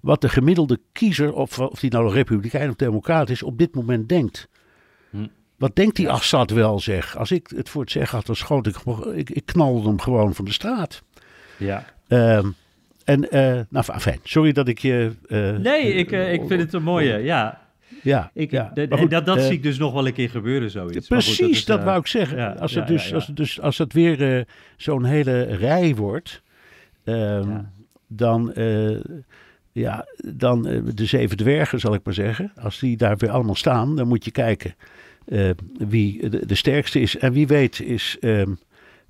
[0.00, 4.08] wat de gemiddelde kiezer, of, of die nou republikein of democraat is, op dit moment
[4.08, 4.48] denkt.
[5.10, 5.30] Hmm.
[5.56, 7.16] Wat denkt die Assad wel, zeg?
[7.16, 8.76] Als ik het voor het zeggen had, dan schoot ik,
[9.14, 11.02] ik, ik knalde hem gewoon van de straat.
[11.56, 11.84] Ja.
[12.08, 12.44] Uh,
[13.04, 15.12] en, uh, nou, fijn, sorry dat ik je...
[15.26, 17.61] Uh, nee, ik, uh, ik vind het een mooie, ja.
[18.02, 18.70] Ja, ik, ja.
[18.74, 21.08] De, goed, dat, dat uh, zie ik dus nog wel een keer gebeuren, zoiets.
[21.08, 22.36] Precies, goed, dat, is, dat uh, wou ik zeggen.
[22.36, 23.14] ja, als, het dus, ja.
[23.14, 24.42] Als, het dus, als het weer uh,
[24.76, 26.42] zo'n hele rij wordt,
[27.04, 27.68] um,
[28.06, 29.00] dan, uh,
[29.72, 30.62] ja, dan
[30.94, 32.52] de zeven dwergen, zal ik maar zeggen.
[32.60, 34.74] Als die daar weer allemaal staan, dan moet je kijken
[35.78, 37.16] wie de, de, sterkste is.
[37.16, 38.58] En wie weet is um,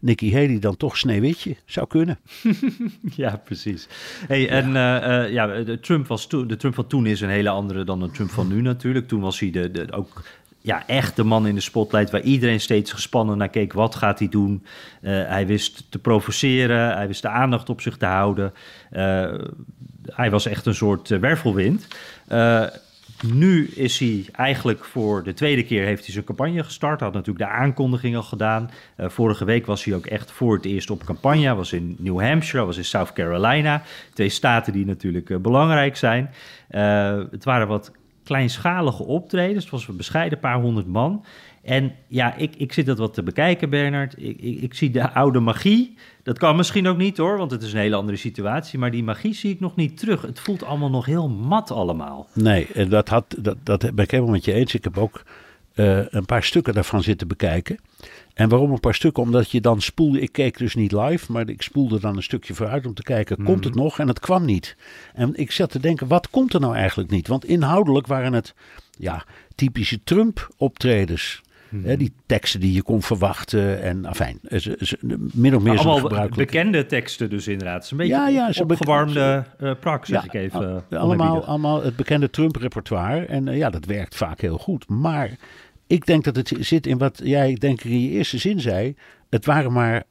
[0.03, 1.57] Nikki Haley dan toch Sneeuwwitje.
[1.65, 2.19] Zou kunnen.
[3.23, 3.89] ja, precies.
[4.27, 5.25] Hey, en ja.
[5.25, 8.01] Uh, ja, de Trump, was to, de Trump van toen is een hele andere dan
[8.01, 9.09] de Trump van nu natuurlijk.
[9.09, 10.23] Toen was hij de, de, ook
[10.61, 13.73] ja, echt de man in de spotlight waar iedereen steeds gespannen naar keek.
[13.73, 14.65] Wat gaat hij doen?
[15.03, 18.53] Uh, hij wist te provoceren, hij wist de aandacht op zich te houden.
[20.07, 21.87] Hij was echt een soort wervelwind.
[23.21, 27.01] Nu is hij eigenlijk voor de tweede keer heeft hij zijn campagne gestart.
[27.01, 28.71] Had natuurlijk de aankondiging al gedaan.
[28.97, 31.55] Uh, vorige week was hij ook echt voor het eerst op campagne.
[31.55, 33.83] Was in New Hampshire, was in South Carolina.
[34.15, 36.31] Twee staten die natuurlijk uh, belangrijk zijn.
[36.71, 37.93] Uh, het waren wat
[38.25, 39.63] kleinschalige optredens.
[39.63, 41.25] Het was een bescheiden paar honderd man.
[41.63, 44.15] En ja, ik, ik zit dat wat te bekijken, Bernard.
[44.17, 45.95] Ik, ik, ik, zie de oude magie.
[46.23, 48.79] Dat kan misschien ook niet hoor, want het is een hele andere situatie.
[48.79, 50.23] Maar die magie zie ik nog niet terug.
[50.23, 52.29] Het voelt allemaal nog heel mat allemaal.
[52.33, 54.75] Nee, dat, had, dat, dat ben ik helemaal met je eens.
[54.75, 55.23] Ik heb ook
[55.75, 57.79] uh, een paar stukken daarvan zitten bekijken.
[58.35, 59.23] En waarom een paar stukken?
[59.23, 60.21] Omdat je dan spoelde.
[60.21, 63.37] Ik keek dus niet live, maar ik spoelde dan een stukje vooruit om te kijken:
[63.39, 63.45] mm.
[63.45, 63.99] komt het nog?
[63.99, 64.77] En het kwam niet.
[65.15, 67.29] En ik zat te denken: wat komt er nou eigenlijk niet?
[67.29, 68.55] Want inhoudelijk waren het
[68.99, 71.43] ja, typische Trump-optredens.
[71.83, 74.41] Hè, die teksten die je kon verwachten en afijn,
[75.33, 77.75] min of meer Allemaal bekende teksten dus inderdaad.
[77.75, 80.85] Het is een beetje ja, opgewarmde uh, prak, zeg ja, ik even.
[80.91, 84.89] Uh, allemaal, allemaal het bekende Trump-repertoire en uh, ja, dat werkt vaak heel goed.
[84.89, 85.31] Maar
[85.87, 88.97] ik denk dat het zit in wat jij denk ik in je eerste zin zei.
[89.31, 90.03] Het waren maar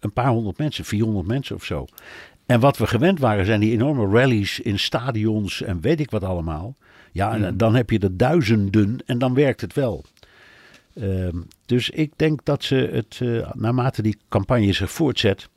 [0.00, 1.86] een paar honderd mensen, 400 mensen of zo.
[2.46, 6.24] En wat we gewend waren zijn die enorme rallies in stadions en weet ik wat
[6.24, 6.76] allemaal.
[7.12, 7.56] Ja, en Mhm.
[7.56, 10.04] dan heb je er duizenden en dan werkt het wel.
[10.94, 15.48] Ehm, dus ik denk dat ze het, eh, naarmate die campagne zich voortzet,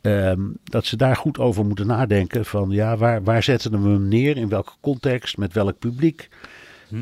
[0.00, 2.44] ehm, dat ze daar goed over moeten nadenken.
[2.44, 4.36] Van ja, waar, waar zetten we hem neer?
[4.36, 5.36] In welke context?
[5.36, 6.28] Met welk publiek?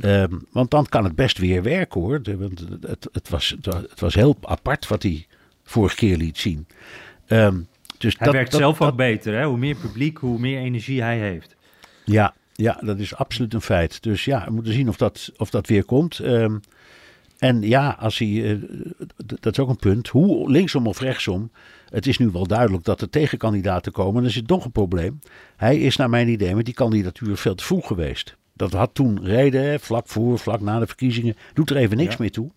[0.00, 2.22] Ehm, want dan kan het best weer werken hoor.
[2.22, 5.26] De- want het, het, was, het was heel apart wat hij
[5.64, 6.66] vorige keer liet zien.
[7.98, 9.34] Dus Hij dat- werkt dat- zelf dat- ook beter.
[9.34, 9.44] Hè?
[9.44, 11.56] Hoe meer publiek, hoe meer energie hij heeft.
[12.04, 14.02] Ja, ja, dat is absoluut een feit.
[14.02, 16.18] Dus ja, we moeten zien of dat, of dat weer komt.
[16.18, 16.56] Ehm,
[17.38, 18.56] en ja, als hij, eh,
[19.40, 20.08] dat is ook een punt.
[20.08, 21.50] Hoe linksom of rechtsom.
[21.90, 24.20] Het is nu wel duidelijk dat er tegenkandidaten komen.
[24.20, 25.20] En er zit nog een probleem.
[25.56, 28.36] Hij is naar mijn idee met die kandidatuur veel te vroeg geweest.
[28.52, 31.36] Dat had toen reden, hè, vlak voor, vlak na de verkiezingen.
[31.54, 32.16] Doet er even niks Ja.
[32.20, 32.50] meer toe.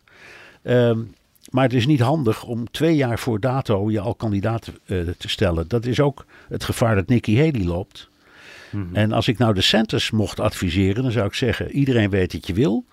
[0.62, 1.00] Ehm,
[1.50, 5.30] maar het is niet handig om twee jaar voor dato je al kandidaat eh, te
[5.30, 5.68] stellen.
[5.68, 8.10] Dat is ook het gevaar dat Nikki Haley loopt.
[8.94, 12.48] En als ik nou de centers mocht adviseren, dan zou ik zeggen: iedereen weet dat
[12.48, 12.86] je wil.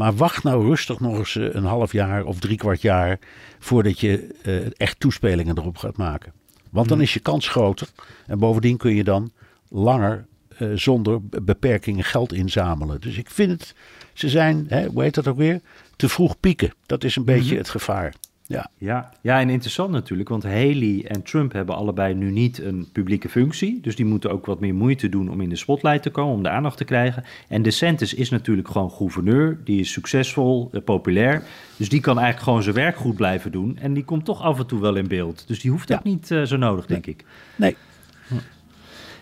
[0.00, 3.18] Maar wacht nou rustig nog eens eh, een half jaar of drie kwart jaar
[3.58, 6.32] voordat je eh, echt toespelingen erop gaat maken.
[6.70, 7.88] Want dan is je kans groter.
[8.26, 9.32] En bovendien kun je dan
[9.68, 13.00] langer eh, zonder be- beperkingen geld inzamelen.
[13.00, 13.74] Dus ik vind het,
[14.12, 15.60] ze zijn, hè, hoe heet dat ook weer?
[15.96, 16.72] Te vroeg pieken.
[16.86, 18.14] Dat is een beetje het gevaar.
[18.50, 18.70] Ja.
[18.78, 19.10] Ja.
[19.20, 23.80] ja, en interessant natuurlijk, want Haley en Trump hebben allebei nu niet een publieke functie.
[23.80, 26.42] Dus die moeten ook wat meer moeite doen om in de spotlight te komen, om
[26.42, 27.24] de aandacht te krijgen.
[27.48, 31.42] En DeSantis is natuurlijk gewoon gouverneur, die is succesvol, eh, populair.
[31.76, 33.78] Dus die kan eigenlijk gewoon zijn werk goed blijven doen.
[33.80, 35.44] En die komt toch af en toe wel in beeld.
[35.46, 35.96] Dus die hoeft Ja.
[35.96, 37.24] ook niet eh, zo nodig, denk ik.
[37.56, 37.76] Nee,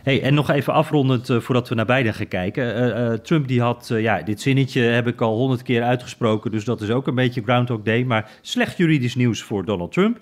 [0.09, 2.75] Hey, en nog even afrondend eh, voordat we naar Biden gaan kijken.
[2.75, 6.65] Eh, eh, Trump die had, ja, dit zinnetje heb ik al honderd keer uitgesproken, dus
[6.65, 8.05] dat is ook een beetje Groundhog Day.
[8.05, 10.19] Maar slecht juridisch nieuws voor Donald Trump.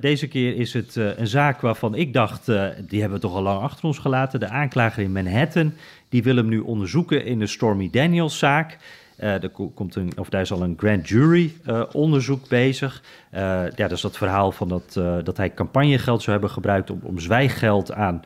[0.00, 2.46] Deze keer is het een zaak waarvan ik dacht,
[2.88, 4.40] die hebben we toch al lang achter ons gelaten.
[4.40, 5.72] De aanklager in Manhattan,
[6.08, 8.78] die wil hem nu onderzoeken in de Stormy Daniels zaak.
[9.16, 11.52] Er ko- komt een, of daar is al een grand jury
[11.92, 13.02] onderzoek bezig.
[13.32, 14.92] Ja, dat is dat verhaal van dat,
[15.24, 18.22] dat hij campagnegeld zou hebben gebruikt om, om zwijggeld aan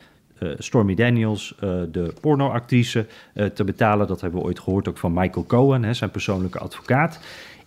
[0.57, 4.07] Stormy Daniels, eh, de pornoactrice, eh, te betalen.
[4.07, 7.19] Dat hebben we ooit gehoord ook van Michael Cohen, hè, zijn persoonlijke advocaat.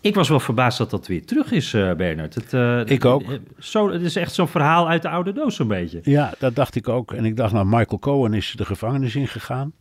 [0.03, 2.35] Ik was wel verbaasd dat dat weer terug is, eh Bernard.
[2.35, 3.23] Het, eh, Ik ook.
[3.23, 3.29] eh,
[3.59, 6.01] Zo, het is echt zo'n verhaal uit de oude doos, zo'n beetje.
[6.03, 7.13] Ja, dat dacht ik ook.
[7.13, 9.73] En ik dacht, nou, Michael Cohen is de gevangenis ingegaan.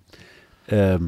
[0.66, 1.04] Ehm,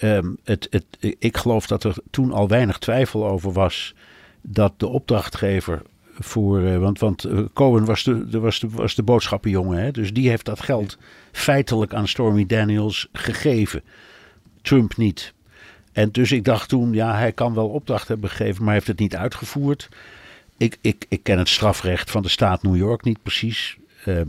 [0.00, 0.84] ehm, het, het,
[1.18, 3.94] ik geloof dat er toen al weinig twijfel over was
[4.42, 5.82] dat de opdrachtgever
[6.18, 6.62] voor.
[6.62, 9.78] eh, want want eh, Cohen was de, de, was de, was de boodschappenjongen.
[9.78, 9.90] Hè?
[9.90, 10.98] Dus die heeft dat geld
[11.32, 13.82] feitelijk aan Stormy Daniels gegeven.
[14.62, 15.32] Trump niet.
[15.92, 18.98] En dus ik dacht toen, ja, hij kan wel opdracht hebben gegeven, maar heeft het
[18.98, 19.88] niet uitgevoerd.
[20.56, 23.76] Ik, ik, ik ken het strafrecht van de staat New York niet precies.
[24.04, 24.20] eh,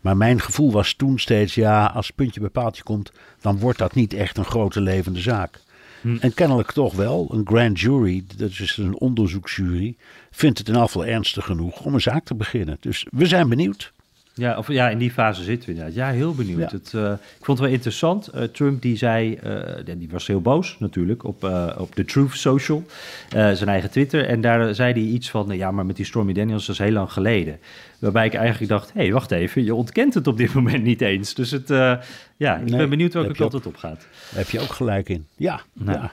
[0.00, 3.94] maar mijn gevoel was toen steeds, ja, als puntje bij paaltje komt, dan wordt dat
[3.94, 5.60] niet echt een grote levende zaak.
[6.20, 9.96] En kennelijk toch wel, een grand jury, dat is een onderzoeksjury,
[10.30, 12.76] vindt het in afval ernstig genoeg om een zaak te beginnen.
[12.80, 13.92] Dus we zijn benieuwd.
[14.38, 15.96] Ja, of, ja, in die fase zitten we inderdaad.
[15.96, 16.70] Ja, heel benieuwd.
[16.70, 16.76] Ja.
[16.76, 18.26] Het, eh, ik vond het wel interessant.
[18.26, 21.44] Eh, Trump die zei, eh, die was heel boos natuurlijk op,
[21.78, 22.84] op de Truth Social,
[23.28, 24.26] zijn eigen Twitter.
[24.26, 26.92] En daar zei hij iets van, ja, maar met die Stormy Daniels, dat is heel
[26.92, 27.58] lang geleden.
[27.98, 31.00] Waarbij ik eigenlijk dacht, hé, hey, wacht even, je ontkent het op dit moment niet
[31.00, 31.34] eens.
[31.34, 31.68] Dus het,
[32.36, 34.00] ja, ik Nee, ben benieuwd welke kant het op gaat.
[34.00, 35.26] Daar heb je ook gelijk in.
[35.36, 35.98] Ja, Nou.
[35.98, 36.12] ja.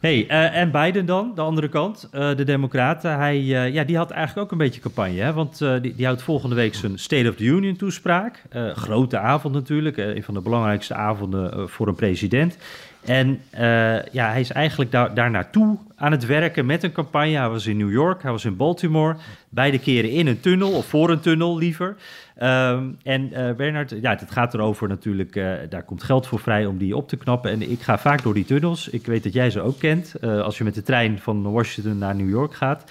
[0.00, 3.18] Hey, eh, en Biden dan, de andere kant, eh, de Democraten.
[3.18, 5.20] Hij, eh, ja, die had eigenlijk ook een beetje campagne.
[5.20, 5.32] Hè?
[5.32, 8.42] Want die, die houdt volgende week zijn State of the Union toespraak.
[8.74, 12.58] Grote avond natuurlijk, een van de belangrijkste avonden voor een president.
[13.04, 17.36] En eh, ja, hij is eigenlijk daar, daar naartoe aan het werken met een campagne.
[17.36, 19.16] Hij was in New York, hij was in Baltimore.
[19.48, 21.96] Beide keren in een tunnel, of voor een tunnel liever.
[22.36, 26.66] Ehm, en eh Bernard, ja, het gaat erover natuurlijk, eh, daar komt geld voor vrij
[26.66, 27.50] om die op te knappen.
[27.50, 28.88] En ik ga vaak door die tunnels.
[28.88, 32.14] Ik weet dat jij ze ook kent, als je met de trein van Washington naar
[32.14, 32.90] New York gaat.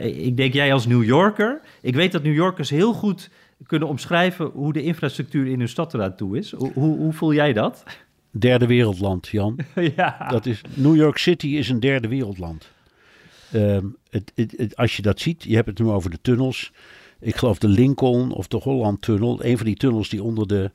[0.00, 3.30] Ik denk jij als New Yorker, ik weet dat New Yorkers heel goed
[3.66, 6.52] kunnen omschrijven hoe de infrastructuur in hun stad eraan toe is.
[6.52, 7.84] Hoe, hoe voel jij dat?
[8.30, 9.58] Derde wereldland, Jan.
[9.96, 10.26] ja.
[10.30, 12.70] Dat is, New York City is een derde wereldland.
[13.52, 16.72] Ehm, het, het, het- als je dat ziet, je hebt het nu over de tunnels.
[17.20, 19.44] Ik geloof de Lincoln of de Holland-tunnel.
[19.44, 20.70] Een van die tunnels die onder de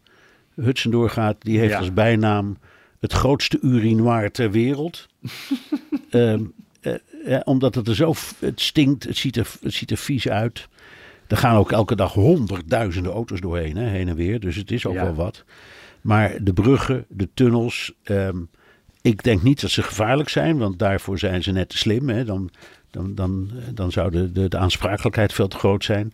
[0.55, 1.77] Hudson doorgaat, die heeft Ja.
[1.79, 2.57] als bijnaam
[2.99, 5.07] het grootste urinoir ter wereld.
[6.09, 6.43] Ehm,
[6.81, 6.93] eh,
[7.25, 10.67] eh, omdat het er zo, het stinkt, het ziet er, het ziet er vies uit.
[11.27, 14.39] Er gaan ook elke dag honderdduizenden auto's doorheen, hè, heen en weer.
[14.39, 15.03] Dus het is ook Ja.
[15.03, 15.43] wel wat.
[16.03, 17.93] Maar de bruggen, de tunnels.
[18.03, 18.37] ehm,
[19.01, 22.09] ik denk niet dat ze gevaarlijk zijn, want daarvoor zijn ze net te slim.
[22.09, 22.25] Hè.
[22.25, 22.49] Dan,
[22.91, 26.13] dan, dan, dan zou de, de, de aansprakelijkheid veel te groot zijn.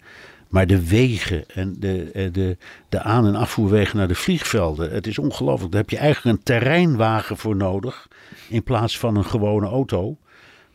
[0.49, 2.58] Maar de wegen en de, eh, de,
[2.89, 4.91] de aan- en afvoerwegen naar de vliegvelden.
[4.91, 5.71] Het is ongelooflijk.
[5.71, 8.08] Daar heb je eigenlijk een terreinwagen voor nodig.
[8.49, 10.17] In plaats van een gewone auto.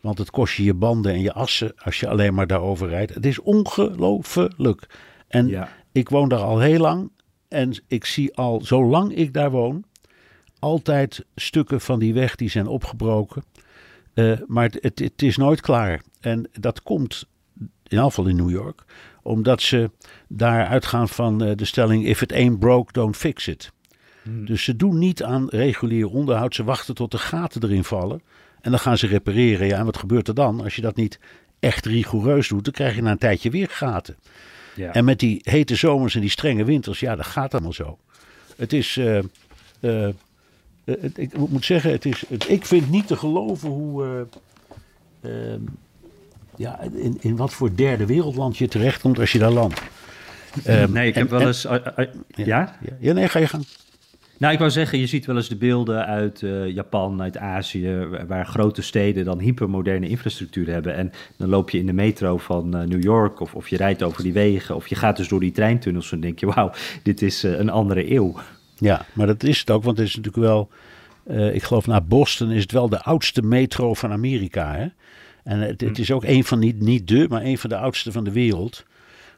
[0.01, 3.13] Want het kost je je banden en je assen als je alleen maar daarover rijdt.
[3.13, 4.87] Het is ongelooflijk.
[5.27, 5.69] En Ja.
[5.91, 7.09] ik woon daar al heel lang.
[7.47, 9.83] En ik zie al, zolang ik daar woon,
[10.59, 13.43] altijd stukken van die weg die zijn opgebroken.
[14.13, 16.01] Eh, maar het, het, is nooit klaar.
[16.19, 17.27] En dat komt,
[17.87, 18.83] in geval in New York,
[19.21, 19.91] omdat ze
[20.27, 23.73] daar uitgaan van eh, de stelling: if it ain't broke, don't fix it.
[24.29, 26.55] Dus ze doen niet aan regulier onderhoud.
[26.55, 28.21] Ze wachten tot de gaten erin vallen.
[28.61, 29.67] En dan gaan ze repareren.
[29.67, 30.61] Ja, en wat gebeurt er dan?
[30.61, 31.19] Als je dat niet
[31.59, 34.15] echt rigoureus doet, dan krijg je na een tijdje weer gaten.
[34.75, 34.93] Ja.
[34.93, 37.97] En met die hete zomers en die strenge winters, ja, dat gaat allemaal zo.
[38.57, 38.97] Het is.
[38.97, 39.23] eh, eh,
[40.07, 40.13] eh,
[40.83, 44.27] het- ik moet zeggen, het is, het, ik vind niet te geloven hoe.
[45.21, 45.59] eh, ehm,
[46.57, 49.81] ja, in, in wat voor derde wereldland je terechtkomt als je daar landt.
[50.63, 51.61] Ehm, nee, ik en- heb wel en- eens...
[51.61, 52.15] ja?
[52.35, 53.65] Ja, ja, nee, ga je gang.
[54.37, 58.07] Nou, ik wou zeggen, je ziet wel eens de beelden uit eh, Japan, uit Azië,
[58.27, 60.95] waar, grote steden dan hypermoderne infrastructuur hebben.
[60.95, 64.03] En dan loop je in de metro van eh, New York, of, of je rijdt
[64.03, 66.71] over die wegen, of je gaat dus door die treintunnels en denk je, wauw,
[67.03, 68.35] dit is eh, een andere eeuw.
[68.77, 70.69] Ja, maar dat is het ook, want het is natuurlijk wel.
[71.51, 74.75] ik geloof naar Boston is het wel de oudste metro van Amerika.
[74.75, 74.87] Hè?
[75.43, 78.11] En het, het is ook een van, niet, niet de, maar een van de oudste
[78.11, 78.85] van de wereld.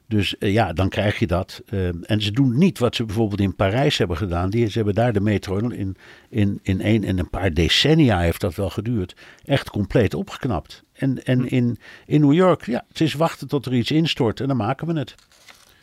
[0.07, 1.61] Dus eh, ja, dan krijg je dat.
[1.65, 4.49] Eh, en ze doen niet wat ze bijvoorbeeld in Parijs hebben gedaan.
[4.49, 5.97] Die, ze hebben daar de metro in,
[6.29, 9.15] in, in, een, in een paar decennia heeft dat wel geduurd.
[9.45, 10.83] Echt compleet opgeknapt.
[10.93, 14.47] En, en in, in New York, ja, het is wachten tot er iets instort en
[14.47, 15.15] dan maken we het.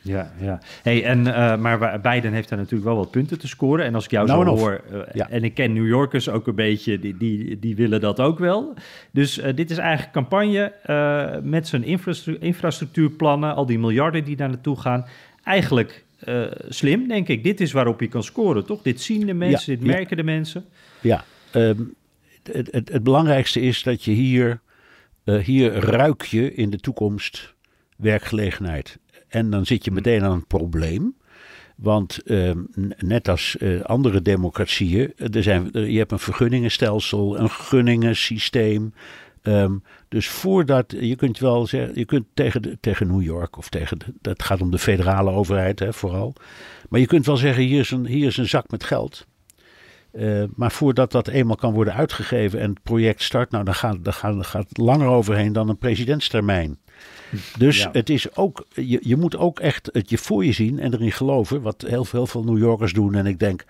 [0.05, 0.59] Ja, ja.
[0.83, 3.85] Hey, en, eh, maar Biden heeft daar natuurlijk wel wat punten te scoren.
[3.85, 5.29] En als ik jou Nou zo hoor, eh, Ja.
[5.31, 8.75] en ik ken New Yorkers ook een beetje, die, die, die willen dat ook wel.
[9.11, 10.73] Dus eh, dit is eigenlijk campagne
[11.43, 15.07] met zijn infrastru- infrastructuurplannen, al die miljarden die daar naartoe gaan.
[15.45, 16.05] Eigenlijk
[16.69, 17.43] slim, denk ik.
[17.43, 18.83] Dit is waarop je kan scoren, toch?
[18.83, 19.95] Dit zien de mensen, Ja, dit ja.
[19.97, 20.65] merken de mensen.
[21.01, 21.81] Ja, ehm,
[22.53, 24.61] het, het, het belangrijkste is dat je hier,
[25.25, 27.55] hier ruik je in de toekomst
[27.97, 28.99] werkgelegenheid.
[29.35, 31.15] En dan zit je meteen aan een probleem.
[31.77, 32.59] Want ehm,
[32.99, 38.95] net als eh, andere democratieën, er zijn, er- je hebt een vergunningenstelsel, een gunningensysteem.
[39.43, 39.73] Ehm,
[40.09, 43.99] dus voordat, je kunt wel zeggen, je kunt tegen, de, tegen New York of tegen,
[43.99, 46.35] de, dat gaat om de federale overheid hè, vooral.
[46.89, 49.27] Maar je kunt wel zeggen, hier is een, hier is een zak met geld.
[50.13, 54.05] Eh, maar voordat dat eenmaal kan worden uitgegeven en het project start, nou, dan gaat,
[54.05, 56.79] dan gaat, dan gaat het langer overheen dan een presidentstermijn.
[57.59, 57.89] Dus Ja.
[57.93, 61.13] het is ook, je, je moet ook echt het je voor je zien en erin
[61.13, 63.15] geloven, wat heel, heel veel New Yorkers doen.
[63.15, 63.65] En ik denk,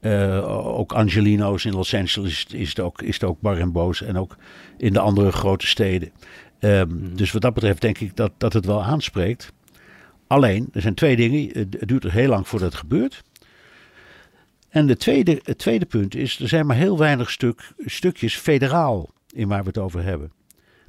[0.00, 4.02] eh, ook Angelino's in Los Angeles is het ook, is het ook bar en boos.
[4.02, 4.36] En ook
[4.76, 6.10] in de andere grote steden.
[6.58, 9.52] Ehm, Dus wat dat betreft denk ik dat, dat het wel aanspreekt.
[10.26, 11.48] Alleen, er zijn twee dingen.
[11.52, 13.22] Het het duurt er heel lang voordat het gebeurt.
[14.68, 19.10] En de tweede, het tweede punt is, er zijn maar heel weinig stuk, stukjes federaal
[19.34, 20.32] in waar we het over hebben.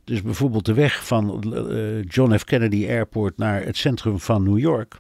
[0.10, 2.44] Dus bijvoorbeeld de weg van eh, John F.
[2.44, 5.00] Kennedy Airport naar het centrum van New York.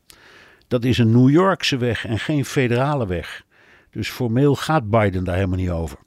[0.68, 3.44] Dat is een New Yorkse weg en geen federale weg.
[3.92, 5.98] Dus formeel gaat Biden daar helemaal niet over.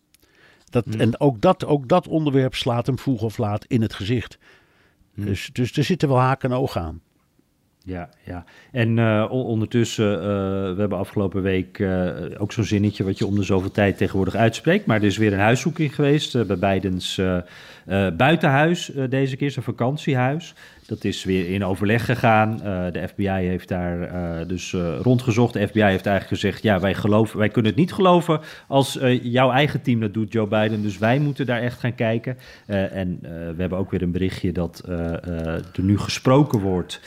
[0.71, 4.39] Dat, En ook dat, ook dat onderwerp slaat hem vroeg of laat in het gezicht.
[5.15, 7.01] Dus, dus er zitten wel haken en ogen aan.
[7.85, 8.45] Ja, ja.
[8.73, 10.25] En eh, on- ondertussen, eh,
[10.75, 11.81] we hebben afgelopen week
[12.39, 14.87] ook zo'n zinnetje wat je om de zoveel tijd tegenwoordig uitspreekt.
[14.87, 17.21] Maar er is weer een huiszoeking geweest bij Bidens
[17.87, 20.55] eh, buitenhuis eh, deze keer, zijn vakantiehuis.
[20.87, 22.63] Dat is weer in overleg gegaan.
[22.63, 25.53] Eh, de FBI heeft daar dus rondgezocht.
[25.53, 29.51] De FBI heeft eigenlijk gezegd, ja, wij, geloven, wij kunnen het niet geloven als jouw
[29.51, 30.83] eigen team dat doet, Joe Biden.
[30.83, 32.37] Dus wij moeten daar echt gaan kijken.
[32.67, 37.01] En we hebben ook weer een berichtje dat er nu gesproken wordt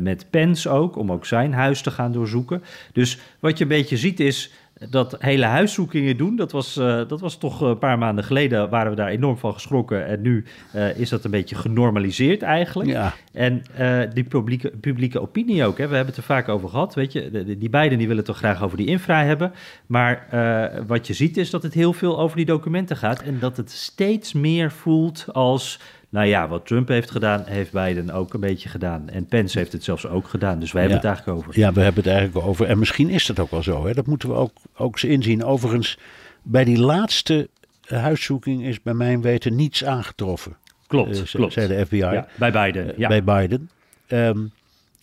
[0.00, 2.62] met Pence ook, om ook zijn huis te gaan doorzoeken.
[2.92, 4.52] Dus wat je een beetje ziet is
[4.90, 6.36] dat hele huiszoekingen doen.
[6.36, 9.52] Dat was, eh, dat was toch een paar maanden geleden, waren we daar enorm van
[9.52, 10.06] geschrokken.
[10.06, 12.90] En nu eh, is dat een beetje genormaliseerd eigenlijk.
[12.90, 13.14] Ja.
[13.32, 16.94] En eh, die publieke, publieke opinie ook, hè, we hebben het er vaak over gehad.
[16.94, 19.52] Weet je, de- de- die beiden die willen toch graag over die infra hebben.
[19.86, 23.22] Maar eh, wat je ziet is dat het heel veel over die documenten gaat.
[23.22, 25.80] En dat het steeds meer voelt als.
[26.12, 29.08] Nou ja, wat Trump heeft gedaan, heeft Biden ook een beetje gedaan.
[29.08, 30.58] En Pence heeft het zelfs ook gedaan.
[30.58, 31.58] Dus wij hebben het eigenlijk over.
[31.58, 32.66] Ja, we hebben het eigenlijk over.
[32.66, 33.86] En misschien is dat ook wel zo.
[33.86, 33.92] Hè?
[33.94, 35.44] Dat moeten we ook, ook eens inzien.
[35.44, 35.98] Overigens,
[36.42, 37.48] bij die laatste
[37.86, 40.56] huiszoeking is bij mijn weten niets aangetroffen.
[40.86, 41.52] Klopt, eh, klopt.
[41.52, 41.96] zei de FBI.
[41.96, 42.92] Ja, bij Biden.
[42.96, 43.08] Ja.
[43.08, 43.70] bij Biden.
[44.06, 44.38] Ehm,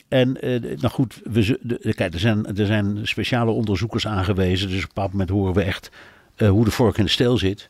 [0.07, 4.67] en eh, nou goed, we, de- kijk, er zijn, er zijn speciale onderzoekers aangewezen.
[4.67, 5.91] Dus op een bepaald moment horen we echt
[6.35, 7.69] eh, hoe de vork in de steel zit.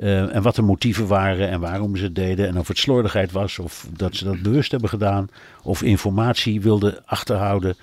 [0.00, 2.48] Eh, en wat de motieven waren en waarom ze het deden.
[2.48, 5.28] En of het slordigheid was of dat ze dat bewust hebben gedaan.
[5.62, 7.76] Of informatie wilden achterhouden.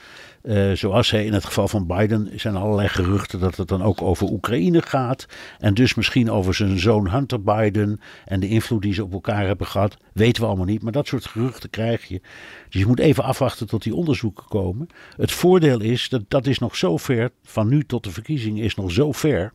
[0.44, 4.02] Uh, zoals hij in het geval van Biden zijn allerlei geruchten dat het dan ook
[4.02, 5.26] over Oekraïne gaat.
[5.60, 9.46] En dus misschien over zijn zoon Hunter Biden en de invloed die ze op elkaar
[9.46, 9.98] hebben gehad.
[10.14, 12.22] Weten we allemaal niet, maar dat soort geruchten krijg je.
[12.70, 14.88] Dus je moet even afwachten tot die onderzoeken komen.
[15.18, 18.76] Het voordeel is dat dat is nog zo ver, van nu tot de verkiezingen is
[18.76, 19.54] nog zo ver.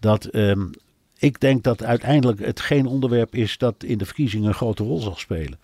[0.00, 0.70] Dat um,
[1.24, 5.00] ik denk dat uiteindelijk het geen onderwerp is dat in de verkiezingen een grote rol
[5.00, 5.58] zal spelen.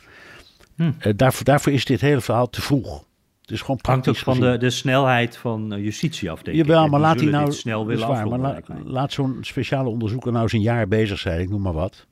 [0.76, 0.82] Hm.
[0.82, 3.04] Uh, daarvoor, daarvoor is dit hele verhaal te vroeg.
[3.40, 6.84] Het is gewoon Hangt ook van de, de snelheid van uh, justitie af, denk Jawel,
[6.84, 6.90] ik.
[6.90, 10.52] maar laat hij nou snel willen waar, maar la, laat zo'n speciale onderzoeker nou eens
[10.52, 12.06] een jaar bezig zijn, ik noem maar wat.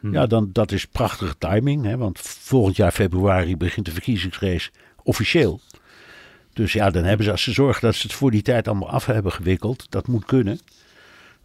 [0.00, 0.12] Hm.
[0.12, 4.70] Ja, dan dat is prachtige timing, hè, want volgend jaar februari begint de verkiezingsrace
[5.02, 5.60] officieel.
[6.52, 8.90] Dus ja, dan hebben ze, als ze zorgen dat ze het voor die tijd allemaal
[8.90, 10.60] af hebben gewikkeld, dat moet kunnen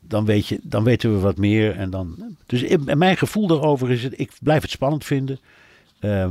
[0.08, 1.76] dan, weet je, dan weten we wat meer.
[1.76, 5.39] En dan, dus in, mijn gevoel daarover is het, ik blijf het spannend vinden.
[5.99, 6.30] Uh,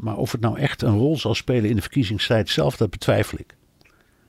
[0.00, 3.38] maar of het nou echt een rol zal spelen in de verkiezingstijd zelf, dat betwijfel
[3.38, 3.56] ik.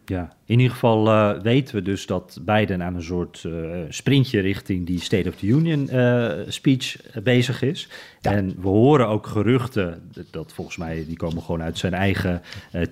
[0.06, 3.54] Ja, in ieder geval uh, weten we dus dat Biden aan een soort uh,
[3.90, 7.90] sprintje richting die State of the Union uh, speech bezig is.
[8.22, 8.32] Ja.
[8.32, 12.42] En we horen ook geruchten, dat volgens mij, die komen gewoon uit zijn eigen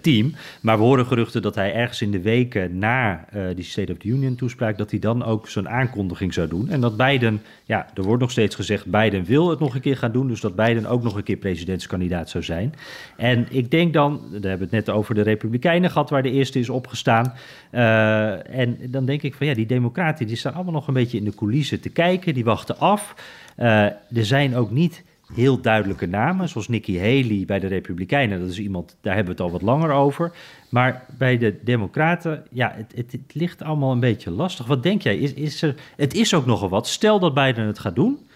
[0.01, 0.35] team.
[0.61, 4.07] Maar we horen geruchten dat hij ergens in de weken na die State of the
[4.07, 6.69] Union toespraak, dat hij dan ook zo'n aankondiging zou doen.
[6.69, 9.97] En dat Biden, ja, er wordt nog steeds gezegd, Biden wil het nog een keer
[9.97, 10.27] gaan doen.
[10.27, 12.73] Dus dat Biden ook nog een keer presidentskandidaat zou zijn.
[13.17, 16.59] En ik denk dan, we hebben het net over de Republikeinen gehad, waar de eerste
[16.59, 17.33] is opgestaan.
[17.71, 21.17] Uh, en dan denk ik van ja, die democraten die staan allemaal nog een beetje
[21.17, 23.15] in de coulissen te kijken, die wachten af.
[23.57, 28.39] Uh, er zijn ook niet heel duidelijke namen, zoals Nikki Haley bij de Republikeinen.
[28.39, 30.31] Dat is iemand, daar hebben we het al wat langer over.
[30.69, 34.65] Maar bij de Democraten, ja, het, het, het ligt allemaal een beetje lastig.
[34.65, 35.17] Wat denk jij?
[35.17, 36.87] Is, is er, het is ook nogal wat.
[36.87, 38.26] Stel dat Biden het gaat doen.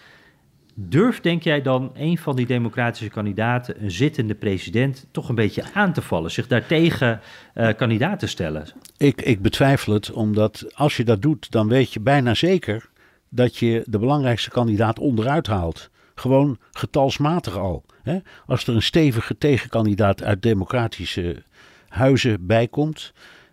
[0.74, 5.64] Durft, denk jij dan, een van die democratische kandidaten, een zittende president, toch een beetje
[5.74, 7.20] aan te vallen, zich daartegen
[7.54, 8.66] uh, kandidaat te stellen?
[8.96, 12.90] Ik, ik betwijfel het, omdat als je dat doet, dan weet je bijna zeker
[13.28, 15.90] dat je de belangrijkste kandidaat onderuit haalt.
[16.14, 17.84] Gewoon getalsmatig al.
[18.02, 18.18] Hè?
[18.46, 21.42] Als er een stevige tegenkandidaat uit democratische
[21.88, 23.12] huizen bijkomt,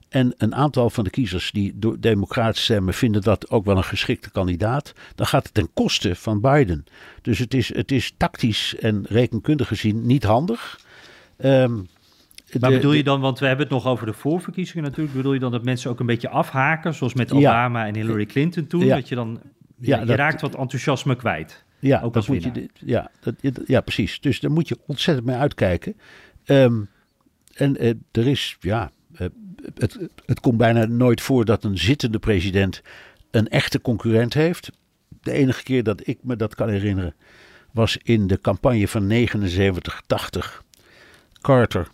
[0.09, 3.83] en een aantal van de kiezers die door democraten stemmen vinden dat ook wel een
[3.83, 6.85] geschikte kandidaat, dan gaat het ten koste van Biden.
[7.21, 10.79] Dus het is, het is tactisch en rekenkundig gezien niet handig.
[11.37, 11.87] Um,
[12.59, 15.39] maar bedoel je dan, want we hebben het nog over de voorverkiezingen natuurlijk, bedoel je
[15.39, 18.85] dan dat mensen ook een beetje afhaken, zoals met Obama ja, en Hillary Clinton toen,
[18.85, 19.39] ja, dat je dan,
[19.77, 21.63] je, ja, je dat, raakt wat enthousiasme kwijt.
[21.79, 23.35] Ja, ook als moet je, ja, dat,
[23.65, 24.19] ja, precies.
[24.19, 25.95] Dus daar moet je ontzettend mee uitkijken.
[26.45, 26.89] Um,
[27.53, 28.91] en uh, er is, ja,
[29.73, 32.81] het, het komt bijna nooit voor dat een zittende president
[33.31, 34.71] een echte concurrent heeft.
[35.21, 37.15] De enige keer dat ik me dat kan herinneren
[37.71, 40.63] was in de campagne van 79-80.
[41.41, 41.87] Carter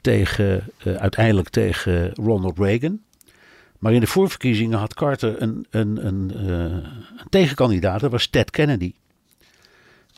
[0.00, 3.00] tegen, uh, uiteindelijk tegen Ronald Reagan.
[3.78, 8.50] Maar in de voorverkiezingen had Carter een, een, een, uh, een tegenkandidaat, dat was Ted
[8.50, 8.92] Kennedy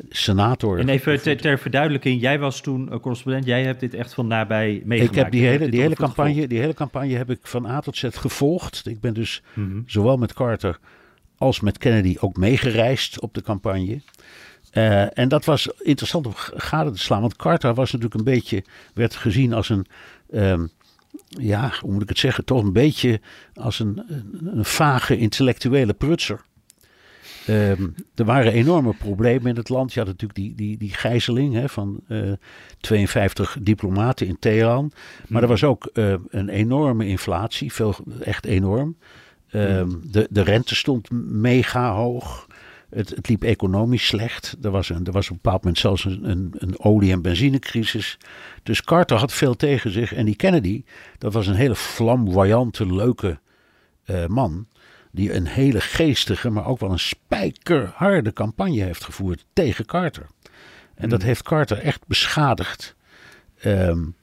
[0.09, 0.79] senator.
[0.79, 4.83] En even ter, ter, verduidelijking, jij was toen correspondent, jij hebt dit echt van nabij
[4.85, 5.17] meegemaakt.
[5.17, 7.97] Ik heb die hele, die hele, campagne, die hele campagne heb ik van A tot
[7.97, 8.87] Z gevolgd.
[8.87, 9.83] Ik ben dus mm -hmm.
[9.87, 10.79] zowel met Carter
[11.39, 14.01] als met Kennedy ook meegereisd op de campagne.
[14.73, 18.65] Uh, en dat was interessant om gade te slaan, want Carter was natuurlijk een beetje,
[18.95, 19.87] werd gezien als een,
[20.31, 20.71] um,
[21.29, 23.21] ja, hoe moet ik het zeggen, toch een beetje
[23.55, 26.41] als een, een, een vage intellectuele prutser.
[27.49, 29.93] Um, er waren enorme problemen in het land.
[29.93, 32.33] Je had natuurlijk die, die, die gijzeling hè, van uh,
[32.81, 34.93] 52 diplomaten in Teheran.
[35.29, 38.97] Maar er was ook uh, een enorme inflatie, veel, echt enorm.
[39.53, 42.47] Um, de, de rente stond mega hoog.
[42.91, 44.57] Het, het, liep economisch slecht.
[44.63, 48.19] Er was, een, er was op een bepaald moment zelfs een, een, olie- en benzinecrisis.
[48.63, 50.15] Dus Carter had veel tegen zich.
[50.15, 50.85] En die Kennedy,
[51.19, 53.39] dat was een hele flamboyante, leuke
[54.07, 54.67] uh, man
[55.19, 60.27] die een hele geestige, maar ook wel een spijkerharde campagne heeft gevoerd tegen Carter.
[60.95, 62.95] En dat heeft Carter echt beschadigd.
[63.65, 64.15] Um,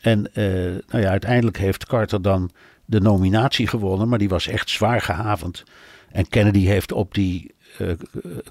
[0.00, 0.44] en uh,
[0.88, 2.50] nou ja, uiteindelijk heeft Carter dan
[2.84, 5.64] de nominatie gewonnen, maar die was echt zwaar gehavend.
[6.08, 7.92] En Kennedy heeft op die uh,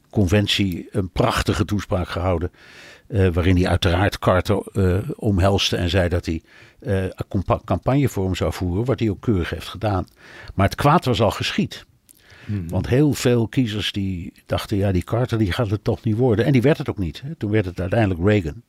[0.09, 2.51] conventie een prachtige toespraak gehouden.
[3.07, 4.63] Uh, waarin hij uiteraard Carter
[5.15, 6.41] omhelste en zei dat hij
[6.87, 10.07] uh, een campagne voor hem zou voeren, wat hij ook keurig heeft gedaan.
[10.53, 11.85] Maar het kwaad was al geschied.
[12.45, 12.69] Hmm.
[12.69, 16.45] Want heel veel kiezers die dachten, ja die Carter die gaat het toch niet worden.
[16.45, 17.21] En die werd het ook niet.
[17.25, 17.35] Hè.
[17.35, 18.61] Toen werd het uiteindelijk Reagan.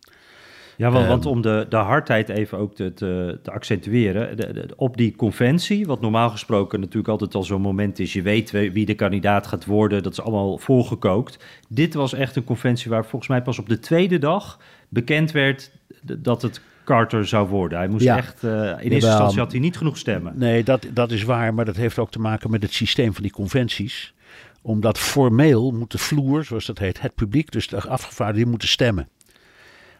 [0.77, 4.37] Ja, want, want Ehm, om de, de hardheid even ook te, te, te accentueren.
[4.37, 8.13] de- de- op die conventie, wat normaal gesproken natuurlijk altijd al zo'n moment is.
[8.13, 10.03] Je weet wie de kandidaat gaat worden.
[10.03, 11.45] Dat is allemaal voorgekookt.
[11.69, 15.71] Dit was echt een conventie waar volgens mij pas op de tweede dag bekend werd
[16.03, 17.79] dat het Carter zou worden.
[17.79, 18.17] Hij moest Ja.
[18.17, 20.33] echt, eh, in eerste instantie had hij niet genoeg stemmen.
[20.37, 23.23] Nee, dat, dat is waar, maar dat heeft ook te maken met het systeem van
[23.23, 24.15] die conventies.
[24.63, 29.09] Omdat formeel moet de vloer, zoals dat heet, het publiek, dus de afgevaardigden, moeten stemmen.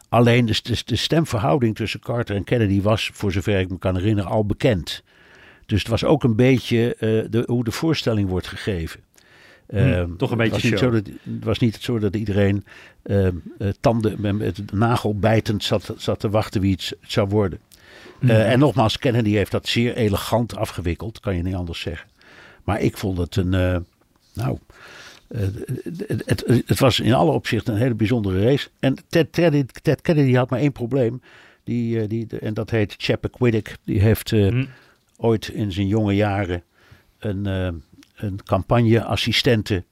[0.09, 3.97] Alleen de, de, de stemverhouding tussen Carter en Kennedy was, voor zover ik me kan
[3.97, 5.03] herinneren, al bekend.
[5.67, 9.01] Dus het was ook een beetje eh, de, hoe de voorstelling wordt gegeven.
[9.67, 10.95] Ehm, toch een het beetje was niet show.
[10.95, 12.65] zo dat, Het was niet zo dat iedereen
[13.03, 17.29] ehm, eh, tanden met, met de nagel bijtend zat, zat te wachten wie het, zou
[17.29, 17.59] worden.
[18.21, 22.09] Eh, en nogmaals, Kennedy heeft dat zeer elegant afgewikkeld, kan je niet anders zeggen.
[22.65, 23.77] Maar ik vond het een, eh,
[24.35, 24.59] nou,
[25.29, 28.69] het, het, het was in alle opzichten een hele bijzondere race.
[28.81, 31.21] En Ted, Ted, Ted Kennedy had maar één probleem.
[31.65, 33.77] Die, die, en dat heet Chappaquiddick.
[33.85, 34.65] Die heeft eh, Hm.
[35.17, 36.63] ooit in zijn jonge jaren
[37.19, 37.47] een,
[38.17, 39.85] een campagneassistente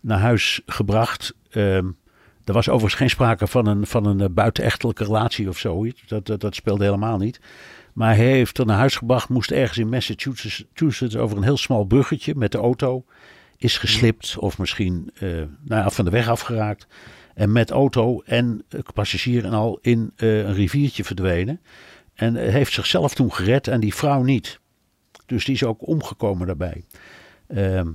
[0.00, 1.34] naar huis gebracht.
[1.50, 1.86] Ehm,
[2.44, 6.02] er was overigens geen sprake van een, van een eh, buitenechtelijke relatie of zoiets.
[6.06, 7.40] Dat, dat, speelde helemaal niet.
[7.92, 11.84] Maar hij heeft er naar huis gebracht, moest ergens in Massachusetts over een heel smal
[11.84, 13.04] bruggetje met de auto.
[13.56, 15.28] Is geslipt of misschien eh,
[15.64, 16.86] nou van de weg afgeraakt.
[17.34, 21.60] En met auto en eh, passagier en al in een riviertje verdwenen.
[22.14, 24.60] En heeft zichzelf toen gered en die vrouw niet.
[25.26, 26.84] Dus die is ook omgekomen daarbij.
[27.54, 27.88] Ehm,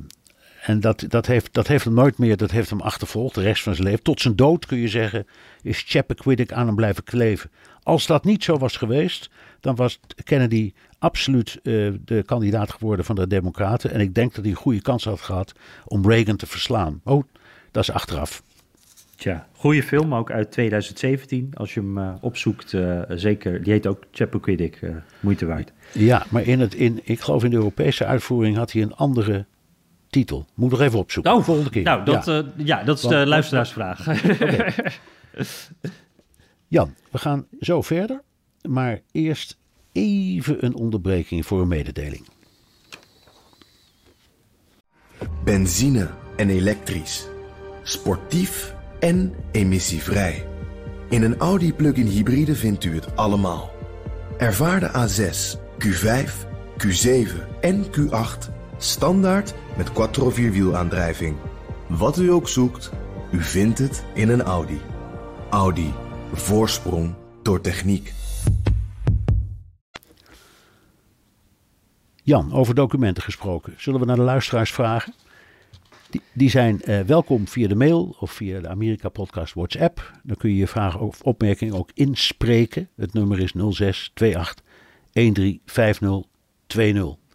[0.61, 3.63] en dat, dat, heeft, dat heeft hem nooit meer, dat heeft hem achtervolgd de rest
[3.63, 4.03] van zijn leven.
[4.03, 5.27] Tot zijn dood kun je zeggen,
[5.61, 7.49] is Chappaquiddick aan hem blijven kleven.
[7.83, 9.29] Als dat niet zo was geweest,
[9.59, 13.91] dan was Kennedy absoluut eh, de kandidaat geworden van de Democraten.
[13.91, 15.53] En ik denk dat hij een goede kans had gehad
[15.85, 17.01] om Reagan te verslaan.
[17.03, 17.23] Oh,
[17.71, 18.43] dat is achteraf.
[19.17, 21.51] Tja, goede film, ook uit 2017.
[21.53, 23.63] Als je hem eh, opzoekt, eh, zeker.
[23.63, 25.71] Die heet ook Chappaquiddick, eh moeite waard.
[25.91, 29.45] Ja, maar in het, in, ik geloof in de Europese uitvoering had hij een andere
[30.09, 30.45] titel.
[30.53, 31.33] Moet nog even opzoeken.
[31.33, 31.83] Oh, volgende keer.
[31.83, 32.33] Nou, dat, Ja.
[32.33, 32.43] ja.
[32.55, 34.05] ja, dat is Want- de luisteraarsvraag.
[36.67, 38.21] Jan, we gaan zo verder.
[38.69, 39.57] Maar eerst
[39.91, 42.25] even een onderbreking voor een mededeling.
[45.43, 47.27] Benzine en elektrisch.
[47.83, 50.47] Sportief en emissievrij.
[51.09, 53.71] In een Audi plug-in hybride vindt u het allemaal.
[54.37, 56.31] Ervaar de A6, Q5,
[56.77, 61.35] Q7 en Q8 standaard met quattro vierwielaandrijving.
[61.87, 62.91] Wat u ook zoekt,
[63.31, 64.81] u vindt het in een Audi.
[65.49, 65.93] Audi.
[66.33, 68.13] Voorsprong door techniek.
[72.23, 73.73] Jan, over documenten gesproken.
[73.77, 75.13] Zullen we naar de luisteraars vragen?
[76.33, 80.11] Die, zijn eh, welkom via de mail of via de Amerika Podcast WhatsApp.
[80.23, 82.89] Dan kun je je vragen of opmerkingen ook inspreken.
[82.95, 84.63] Het nummer is 0628
[85.11, 87.26] 135020.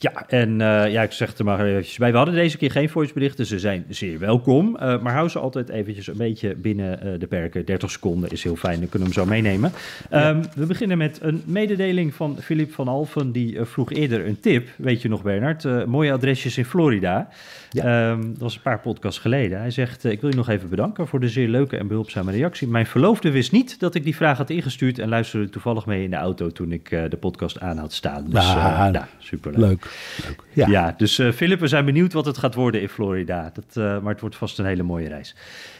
[0.00, 2.10] Ja, en eh, ja, ik zeg het er maar eventjes bij.
[2.10, 4.76] We hadden deze keer geen voiceberichten, ze zijn zeer welkom.
[4.76, 7.64] Eh, maar hou ze altijd eventjes een beetje binnen eh, de perken.
[7.64, 9.72] 30 seconden is heel fijn, dan kunnen we hem zo meenemen.
[10.10, 13.32] Ehm, we beginnen met een mededeling van Filip van Alfen.
[13.32, 15.86] Die vroeg eerder een tip, weet je nog Bernard?
[15.86, 17.28] Mooie adresjes in Florida.
[17.72, 19.58] Ehm, dat was een paar podcasts geleden.
[19.58, 22.68] Hij zegt, ik wil je nog even bedanken voor de zeer leuke en behulpzame reactie.
[22.68, 24.98] Mijn verloofde wist niet dat ik die vraag had ingestuurd...
[24.98, 28.24] en luisterde toevallig mee in de auto toen ik de podcast aan had staan.
[28.28, 29.60] Dus Ah, nou, superleuk.
[29.60, 29.87] Leuk.
[30.52, 30.66] Ja.
[30.68, 33.50] Ja, dus eh Philip, we zijn benieuwd wat het gaat worden in Florida.
[33.54, 35.34] Dat, eh, maar het wordt vast een hele mooie reis.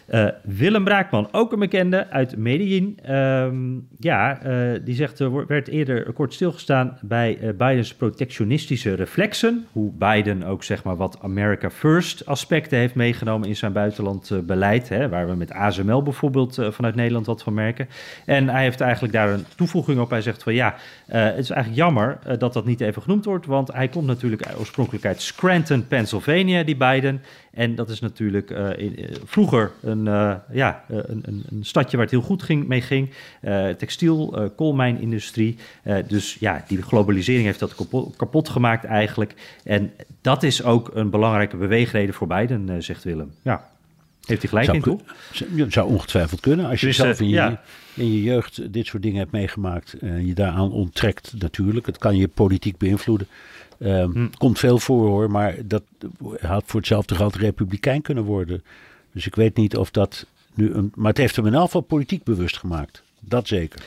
[0.08, 2.98] Eh, Willem Braakman, ook een bekende uit Medellin.
[3.02, 3.56] Ehm,
[3.98, 9.66] ja, eh, die zegt, er werd eerder kort stilgestaan bij eh, Bidens protectionistische reflexen.
[9.72, 14.88] Hoe Biden ook zeg maar wat America First aspecten heeft meegenomen in zijn buitenlandbeleid.
[14.88, 17.88] Hè, waar we met ASML bijvoorbeeld vanuit Nederland wat van merken.
[18.24, 20.10] En hij heeft eigenlijk daar een toevoeging op.
[20.10, 20.74] Hij zegt van ja,
[21.06, 23.46] het is eigenlijk jammer dat dat niet even genoemd wordt.
[23.46, 27.22] Want hij komt natuurlijk oorspronkelijk uit Scranton, Pennsylvania, die Biden.
[27.58, 31.96] En dat is natuurlijk eh, in, eh, vroeger een, eh, ja, een, een, een stadje
[31.96, 33.10] waar het heel goed ging, mee ging.
[33.78, 35.56] Textiel, koolmijnindustrie.
[36.06, 39.34] Dus ja, die globalisering heeft dat kapot, kapot gemaakt eigenlijk.
[39.64, 43.32] En dat is ook een belangrijke beweegreden voor Biden, eh, zegt Willem.
[43.42, 43.70] Ja,
[44.24, 45.72] heeft hij gelijk Zou, in, toch?
[45.72, 46.66] zou- ongetwijfeld kunnen.
[46.66, 47.62] Als je Dus, zelf in je, ja.
[47.94, 51.86] in je jeugd dit soort dingen hebt meegemaakt en je daaraan onttrekt natuurlijk.
[51.86, 53.26] Het kan je politiek beïnvloeden.
[53.78, 54.26] Ehm, Hm.
[54.38, 55.82] Komt veel voor hoor, maar dat
[56.40, 58.62] had voor hetzelfde geld republikein kunnen worden.
[59.12, 60.92] Dus ik weet niet of dat nu een...
[60.94, 63.02] Maar het heeft hem in elk geval politiek bewust gemaakt.
[63.20, 63.80] Dat zeker.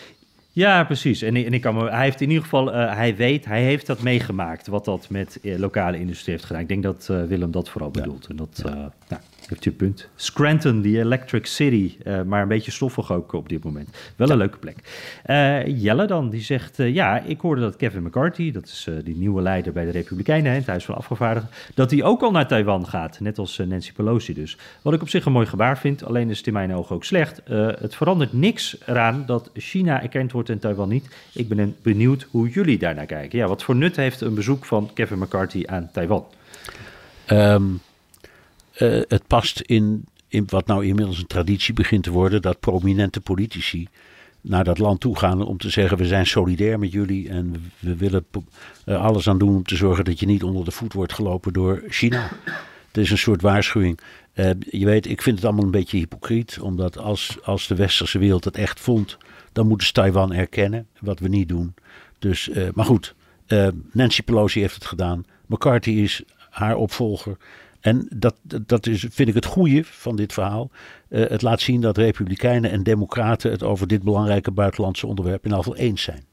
[0.53, 1.21] Ja, precies.
[1.21, 3.85] En, en ik kan me, hij heeft in ieder geval, eh, hij weet, hij heeft
[3.85, 6.61] dat meegemaakt, wat dat met eh, lokale industrie heeft gedaan.
[6.61, 8.27] Ik denk dat eh, Willem dat vooral bedoelt.
[8.27, 9.21] En dat, eh, nou,
[9.51, 10.07] heeft u punt.
[10.15, 13.89] Scranton, die Electric City, uh, maar een beetje stoffig ook op dit moment.
[14.15, 14.77] Wel een leuke plek.
[15.25, 19.15] Uh, Jelle dan, die zegt, uh, ja, ik hoorde dat Kevin McCarthy, dat is die
[19.15, 22.87] nieuwe leider bij de Republikeinen, het Huis van Afgevaardigden, dat hij ook al naar Taiwan
[22.87, 24.57] gaat, net als Nancy Pelosi dus.
[24.81, 27.03] Wat ik op zich een mooi gebaar vind, alleen is het in mijn ogen ook
[27.03, 27.41] slecht.
[27.79, 31.15] het verandert niks eraan dat China erkend wordt en Taiwan niet.
[31.33, 33.39] Ik ben benieuwd hoe jullie daarnaar kijken.
[33.39, 36.25] Ja, wat voor nut heeft een bezoek van Kevin McCarthy aan Taiwan?
[37.27, 37.81] Um,
[38.81, 43.21] uh, het past in, in wat nou inmiddels een traditie begint te worden, dat prominente
[43.21, 43.87] politici
[44.41, 47.95] naar dat land toe gaan om te zeggen: we zijn solidair met jullie en we
[47.95, 48.25] willen
[48.85, 51.53] er alles aan doen om te zorgen dat je niet onder de voet wordt gelopen
[51.53, 52.29] door China.
[52.87, 53.99] Het is een soort waarschuwing.
[54.33, 58.19] Uh, je weet, ik vind het allemaal een beetje hypocriet, omdat als, als de westerse
[58.19, 59.17] wereld het echt vond,
[59.51, 61.73] dan moeten ze Taiwan erkennen, wat we niet doen.
[62.19, 63.15] Dus, maar goed,
[63.91, 65.25] Nancy Pelosi heeft het gedaan.
[65.45, 67.37] McCarthy is haar opvolger.
[67.81, 70.69] En dat, dat is, vind ik het goede van dit verhaal.
[71.09, 75.53] Uh, het laat zien dat Republikeinen en Democraten het over dit belangrijke buitenlandse onderwerp in
[75.53, 76.23] afval eens zijn.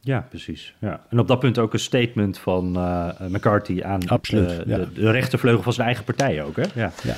[0.00, 0.74] Ja, precies.
[0.80, 1.06] Ja.
[1.10, 4.76] En op dat punt ook een statement van uh, McCarthy aan Absoluut, ja.
[4.78, 6.56] de, de, rechtervleugel van zijn eigen partij ook.
[6.56, 6.62] Hè?
[6.74, 6.92] Ja.
[7.02, 7.14] ja.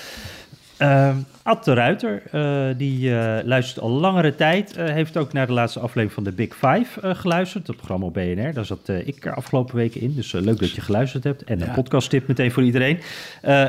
[0.83, 4.79] Uh, Ad de Ruiter, uh, die uh, luistert al langere tijd.
[4.79, 7.67] Uh, heeft ook naar de laatste aflevering van de Big Five geluisterd.
[7.67, 8.53] Het programma op BNR.
[8.53, 10.15] Daar zat ik er afgelopen weken in.
[10.15, 11.45] Dus leuk dat je geluisterd hebt.
[11.45, 11.73] En een ja.
[11.73, 13.01] podcasttip meteen voor iedereen.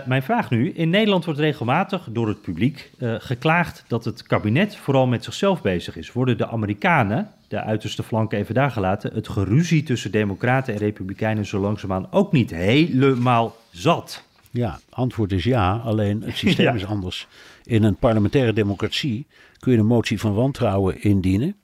[0.06, 0.72] mijn vraag nu.
[0.72, 5.98] In Nederland wordt regelmatig door het publiek geklaagd dat het kabinet vooral met zichzelf bezig
[5.98, 6.12] is.
[6.12, 11.46] Worden de Amerikanen, de uiterste flank even daar gelaten, het geruzie tussen democraten en republikeinen
[11.46, 14.26] zo langzaamaan ook niet helemaal zat?
[14.58, 16.74] Ja, antwoord is ja, alleen het systeem ja.
[16.74, 17.28] is anders.
[17.64, 19.28] In een parlementaire democratie
[19.60, 21.56] kun je een motie van wantrouwen indienen.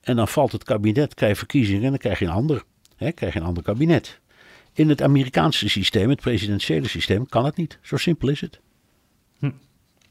[0.00, 2.64] En dan valt het kabinet, krijg je verkiezingen en dan krijg je een ander.
[2.96, 4.20] Hè, krijg je een ander kabinet.
[4.72, 7.78] In het Amerikaanse systeem, het presidentiële systeem, kan het niet.
[7.82, 8.60] Zo simpel is het.
[9.38, 9.50] Hm.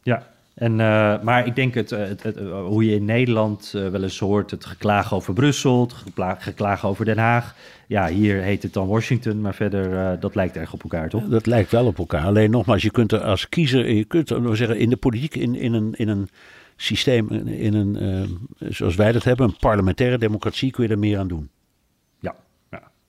[0.03, 4.19] Ja, en, uh, maar ik denk het, het, het, hoe je in Nederland wel eens
[4.19, 5.93] hoort, het geklaag over Brussel, het
[6.39, 7.55] geklaag over Den Haag.
[7.87, 11.27] Ja, hier heet het dan Washington, maar verder, dat lijkt erg op elkaar, toch?
[11.27, 12.25] Dat lijkt wel op elkaar.
[12.25, 15.55] Alleen nogmaals, je kunt er als kiezer, je kunt er, zeggen, in de politiek, in,
[15.55, 16.29] in, een, in een
[16.75, 21.27] systeem, in een, zoals wij dat hebben, een parlementaire democratie, kun je er meer aan
[21.27, 21.49] doen.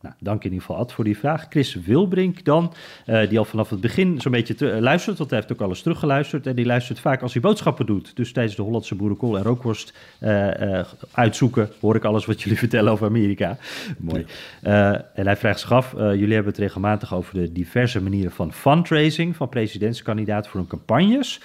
[0.00, 1.46] Nou, dank in ieder geval Ad voor die vraag.
[1.48, 2.72] Chris Wilbrink dan,
[3.06, 5.60] uh, die al vanaf het begin zo'n beetje te, uh, luistert, want hij heeft ook
[5.60, 6.46] alles teruggeluisterd.
[6.46, 8.16] En die luistert vaak als hij boodschappen doet.
[8.16, 10.80] Dus tijdens de Hollandse boerenkool en rookworst uh,
[11.10, 13.56] uitzoeken, hoor ik alles wat jullie vertellen over Amerika.
[13.98, 14.26] Mooi.
[14.62, 19.36] en hij vraagt zich af, jullie hebben het regelmatig over de diverse manieren van fundraising
[19.36, 21.40] van presidentskandidaten voor hun campagnes.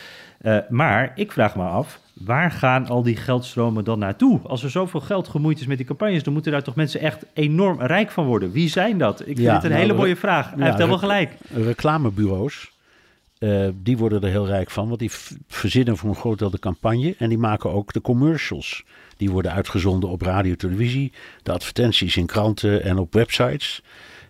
[0.69, 4.39] Maar ik vraag me af, waar gaan al die geldstromen dan naartoe?
[4.43, 7.25] Als er zoveel geld gemoeid is met die campagnes, dan moeten daar toch mensen echt
[7.33, 8.51] enorm rijk van worden.
[8.51, 9.19] Wie zijn dat?
[9.19, 10.49] Ik vind Ja, het een nou, hele mooie vraag.
[10.49, 11.31] Hij ja, heeft helemaal gelijk.
[11.53, 12.71] Reclamebureaus,
[13.37, 15.11] eh, die worden er heel rijk van, want die
[15.47, 18.83] verzinnen voor een groot deel de campagne en die maken ook de commercials.
[19.17, 21.11] Die worden uitgezonden op radio, televisie,
[21.43, 23.83] de advertenties in kranten en op websites.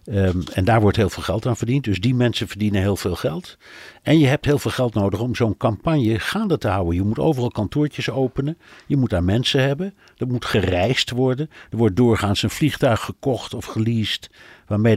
[0.06, 1.84] Ehm, en daar wordt heel veel geld aan verdiend.
[1.84, 3.58] Dus die mensen verdienen heel veel geld.
[4.02, 6.96] En je hebt heel veel geld nodig om zo'n campagne gaande te houden.
[6.96, 8.58] Je moet overal kantoortjes openen.
[8.88, 9.94] Je moet daar mensen hebben.
[10.18, 11.50] Er moet gereisd worden.
[11.70, 14.30] Er wordt doorgaans een vliegtuig gekocht of geleased.
[14.68, 14.96] Waarmee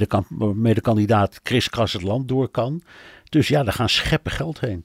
[0.74, 2.82] de, kandidaat kriskras het land door kan.
[3.28, 4.84] Dus ja, daar gaan scheppen geld heen.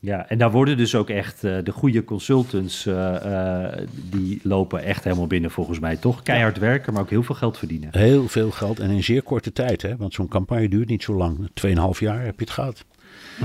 [0.00, 4.82] Ja, en daar worden dus ook echt eh, de goede consultants, eh, eh, die lopen
[4.82, 6.22] echt helemaal binnen volgens mij, toch?
[6.22, 7.88] Keihard werken, maar ook heel veel geld verdienen.
[7.92, 9.82] Heel veel geld en in zeer korte tijd.
[9.82, 9.96] Hè?
[9.96, 11.50] Want zo'n campagne duurt niet zo lang.
[11.54, 12.84] Tweeënhalf jaar heb je het gehad.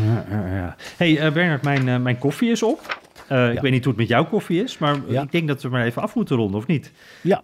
[0.06, 0.76] Ja, ja, ja.
[0.98, 3.02] hey, Bernard, mijn, mijn koffie is op.
[3.30, 5.86] Ik weet niet hoe het met jouw koffie is, maar ik denk dat we maar
[5.86, 6.92] even af moeten ronden, of niet?
[7.22, 7.44] Ja,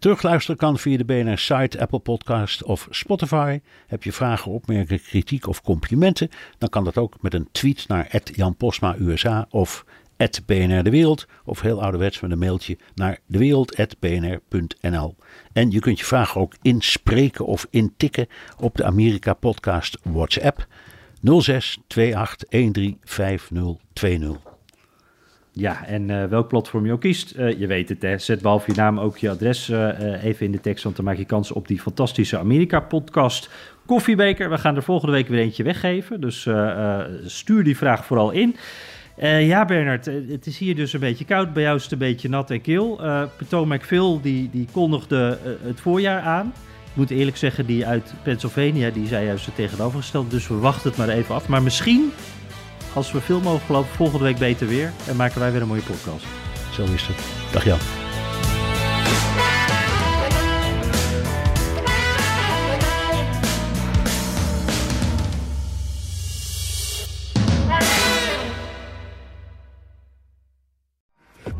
[0.00, 3.60] terugluisteren kan via de BNR-site, Apple Podcast of Spotify.
[3.86, 6.28] Heb je vragen, opmerkingen, kritiek of complimenten?
[6.58, 9.84] Dan kan dat ook met een tweet naar Jan Posma USA of
[10.46, 11.26] BNR De Wereld.
[11.44, 15.16] Of heel ouderwets met een mailtje naar dewereld.bnr.nl.
[15.52, 18.26] En je kunt je vragen ook inspreken of intikken
[18.58, 20.66] op de Amerika Podcast WhatsApp
[21.22, 24.50] 06 28 13 5020.
[25.60, 28.18] Ja, en eh, welk platform je ook kiest, eh, je weet het hè.
[28.18, 31.16] Zet behalve je naam ook je adres eh, even in de tekst, want dan maak
[31.16, 33.50] je kans op die fantastische Amerika-podcast
[33.86, 34.50] Koffiebeker.
[34.50, 36.48] We gaan er volgende week weer eentje weggeven, dus
[37.24, 38.56] stuur die vraag vooral in.
[39.20, 41.52] Ja, Bernard, het is hier dus een beetje koud.
[41.52, 43.02] Bij jou is het een beetje nat en kil.
[43.02, 46.46] Eh Potomac Phil, die, die kondigde het voorjaar aan.
[46.90, 50.28] Ik moet eerlijk zeggen, die uit Pennsylvania, die zei juist het tegenovergestelde.
[50.28, 51.48] Dus we wachten het maar even af.
[51.48, 52.10] Maar misschien,
[52.94, 54.92] als we veel mogen lopen, volgende week beter weer.
[55.06, 56.24] En maken wij weer een mooie podcast.
[56.72, 57.16] Zo is het.
[57.52, 57.78] Dag Jan.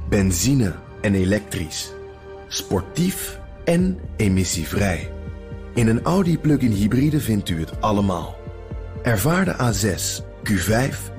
[0.08, 1.92] Benzine en elektrisch.
[2.48, 5.12] Sportief en emissievrij.
[5.74, 8.36] In een Audi plug-in hybride vindt u het allemaal.
[9.02, 11.18] Ervaar de A6, Q5